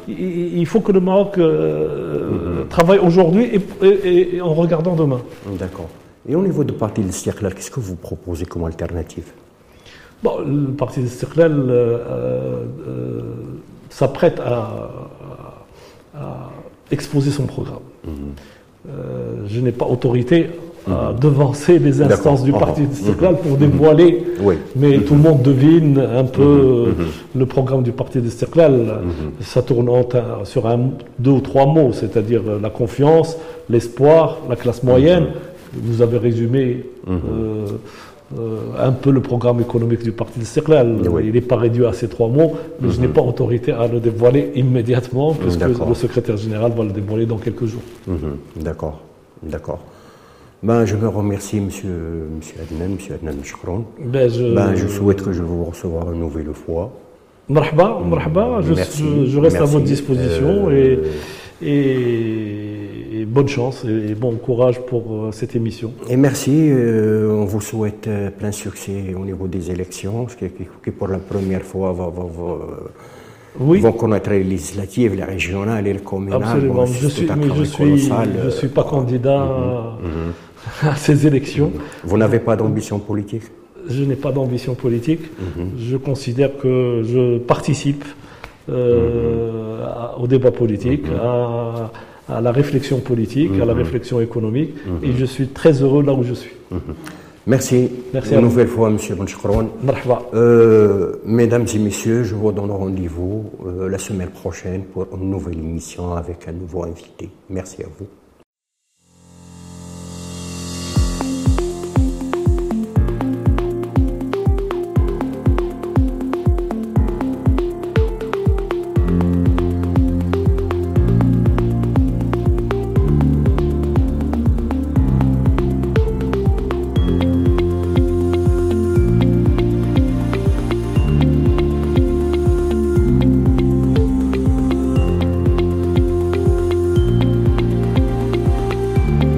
Il, 0.09 0.65
faut 0.65 0.81
que 0.81 0.91
le 0.91 0.99
Maroc 0.99 1.37
euh, 1.37 2.65
travaille 2.69 2.99
aujourd'hui 2.99 3.49
et, 3.81 4.41
en 4.41 4.53
regardant 4.53 4.95
demain. 4.95 5.21
D'accord. 5.57 5.87
Et 6.27 6.35
au 6.35 6.41
niveau 6.41 6.65
du 6.65 6.73
parti 6.73 7.01
de 7.01 7.11
Stirklal, 7.11 7.53
qu'est-ce 7.55 7.71
que 7.71 7.79
vous 7.79 7.95
proposez 7.95 8.45
comme 8.45 8.65
alternative? 8.65 9.31
Bon, 10.21 10.33
Le 10.45 10.73
parti 10.73 11.01
de 11.01 11.07
Stirklal 11.07 11.53
euh, 11.69 12.57
s'apprête 13.89 14.39
à, 14.39 14.89
exposer 16.91 17.31
son 17.31 17.45
programme. 17.45 17.85
Mhm. 18.05 19.47
je 19.47 19.59
n'ai 19.59 19.71
pas 19.71 19.85
autorité 19.85 20.47
à 20.89 21.13
devancer 21.13 21.77
les 21.77 22.01
instances 22.01 22.43
du 22.43 22.51
Parti 22.51 22.83
Istiklal 22.91 23.37
pour 23.37 23.57
dévoiler. 23.57 24.23
Mais 24.75 24.99
tout 24.99 25.13
le 25.13 25.19
monde 25.21 25.41
devine 25.41 25.99
un 25.99 26.23
peu 26.23 26.41
mhm. 26.43 26.87
Mhm. 26.87 27.07
le 27.35 27.45
programme 27.45 27.83
du 27.83 27.91
Parti. 27.91 28.19
Mhm. 28.19 28.31
Ça 29.41 29.61
tourne 29.61 29.89
sur 30.43 30.67
un, 30.67 30.79
deux 31.19 31.31
ou 31.31 31.41
trois 31.41 31.65
mots, 31.65 31.91
c'est-à-dire 31.93 32.41
la 32.61 32.69
confiance, 32.69 33.37
l'espoir, 33.69 34.39
la 34.49 34.55
classe 34.55 34.83
moyenne. 34.83 35.27
Vous 35.73 36.01
avez 36.01 36.17
résumé 36.17 36.83
euh, 37.09 37.65
euh, 38.37 38.57
un 38.79 38.91
peu 38.91 39.11
le 39.11 39.21
programme 39.21 39.61
économique 39.61 40.03
du 40.03 40.11
Parti 40.11 40.39
Istiklal. 40.39 40.97
Il 41.23 41.31
n'est 41.31 41.41
pas 41.41 41.57
réduit 41.57 41.85
à 41.85 41.93
ces 41.93 42.07
trois 42.07 42.29
mots, 42.29 42.53
mais 42.79 42.89
je 42.89 42.99
n'ai 43.01 43.07
pas 43.07 43.21
autorité 43.21 43.71
à 43.71 43.87
le 43.87 43.99
dévoiler 43.99 44.51
immédiatement, 44.55 45.33
puisque 45.33 45.61
le 45.61 45.93
secrétaire 45.93 46.37
général 46.37 46.71
va 46.71 46.83
le 46.83 46.91
dévoiler 46.91 47.25
dans 47.25 47.37
quelques 47.37 47.65
jours. 47.65 47.81
D'accord, 48.55 49.01
d'accord. 49.43 49.79
Ben, 50.63 50.85
je 50.85 50.95
me 50.95 51.07
remercie, 51.07 51.59
monsieur, 51.59 52.29
monsieur 52.35 52.55
Adnan, 52.61 52.93
monsieur 52.93 53.15
Adnan 53.15 53.43
Chokron. 53.43 53.85
Ben, 53.99 54.29
je... 54.29 54.53
Ben, 54.53 54.75
je 54.75 54.87
souhaite 54.87 55.23
que 55.23 55.31
je 55.33 55.41
vous 55.41 55.65
recevoir 55.65 56.11
une 56.11 56.19
nouvelle 56.19 56.53
fois. 56.53 56.91
Marhaba, 57.49 57.99
marhaba, 58.07 58.61
je, 58.61 58.73
je, 59.25 59.39
reste 59.39 59.57
à 59.57 59.65
votre 59.65 59.83
disposition 59.85 60.69
euh, 60.69 60.71
et, 60.71 60.99
et, 61.61 63.25
bonne 63.27 63.47
chance 63.47 63.85
et, 63.85 64.15
bon 64.15 64.35
courage 64.35 64.79
pour 64.81 65.03
euh, 65.13 65.31
cette 65.31 65.55
émission. 65.55 65.93
Et 66.09 66.17
merci, 66.17 66.69
euh, 66.69 67.31
on 67.31 67.45
vous 67.45 67.61
souhaite 67.61 68.09
plein 68.37 68.51
succès 68.51 69.13
au 69.15 69.25
niveau 69.25 69.47
des 69.47 69.71
élections, 69.71 70.25
qui, 70.25 70.49
qui, 70.83 70.91
pour 70.91 71.07
la 71.07 71.19
première 71.19 71.63
fois 71.63 71.93
va, 71.93 72.05
va, 72.05 72.23
va 72.23 72.57
oui. 73.59 73.79
vont 73.79 73.91
connaître 73.91 74.29
les 74.29 74.43
législatives, 74.43 75.15
les 75.15 75.23
régionales 75.23 75.87
et 75.87 75.93
les 75.93 75.99
communales. 75.99 76.43
Absolument, 76.43 76.85
je 76.85 77.07
suis, 77.07 77.27
mais 77.27 77.55
je 77.55 77.63
suis, 77.63 78.09
je 78.43 78.49
suis 78.49 78.69
pas 78.69 78.83
candidat. 78.83 79.39
Mm-hmm. 79.39 80.07
Mm-hmm. 80.07 80.51
à 80.83 80.95
ces 80.95 81.27
élections. 81.27 81.71
Vous 82.03 82.17
n'avez 82.17 82.39
pas 82.39 82.55
d'ambition 82.55 82.99
politique? 82.99 83.43
Je 83.89 84.03
n'ai 84.03 84.15
pas 84.15 84.31
d'ambition 84.31 84.75
politique. 84.75 85.21
Mhm. 85.21 85.71
Je 85.77 85.97
considère 85.97 86.57
que 86.57 87.01
je 87.03 87.39
participe 87.39 88.05
euh, 88.69 89.85
au 90.19 90.27
débat 90.27 90.51
politique, 90.51 91.05
mhm. 91.05 91.19
à, 92.29 92.41
la 92.41 92.51
réflexion 92.51 92.99
politique, 92.99 93.51
à 93.61 93.65
la 93.65 93.73
mhm. 93.73 93.79
réflexion 93.79 94.21
économique, 94.21 94.73
et 95.03 95.11
je 95.17 95.25
suis 95.25 95.47
très 95.47 95.81
heureux 95.81 96.03
là 96.03 96.13
où 96.13 96.23
je 96.23 96.33
suis. 96.33 96.53
Merci. 97.47 97.89
Merci 98.13 98.35
une 98.35 98.41
nouvelle 98.41 98.67
fois, 98.67 98.89
M. 98.89 98.97
Bonchkron. 99.17 99.69
Euh, 100.33 101.15
mesdames 101.25 101.65
et 101.73 101.79
messieurs, 101.79 102.23
je 102.23 102.35
vous 102.35 102.51
donne 102.51 102.69
rendez-vous 102.69 103.51
euh, 103.65 103.89
la 103.89 103.97
semaine 103.97 104.29
prochaine 104.29 104.83
pour 104.83 105.07
une 105.19 105.31
nouvelle 105.31 105.57
émission 105.57 106.13
avec 106.13 106.47
un 106.47 106.51
nouveau 106.51 106.83
invité. 106.83 107.29
Merci 107.49 107.81
à 107.81 107.87
vous. 107.97 108.20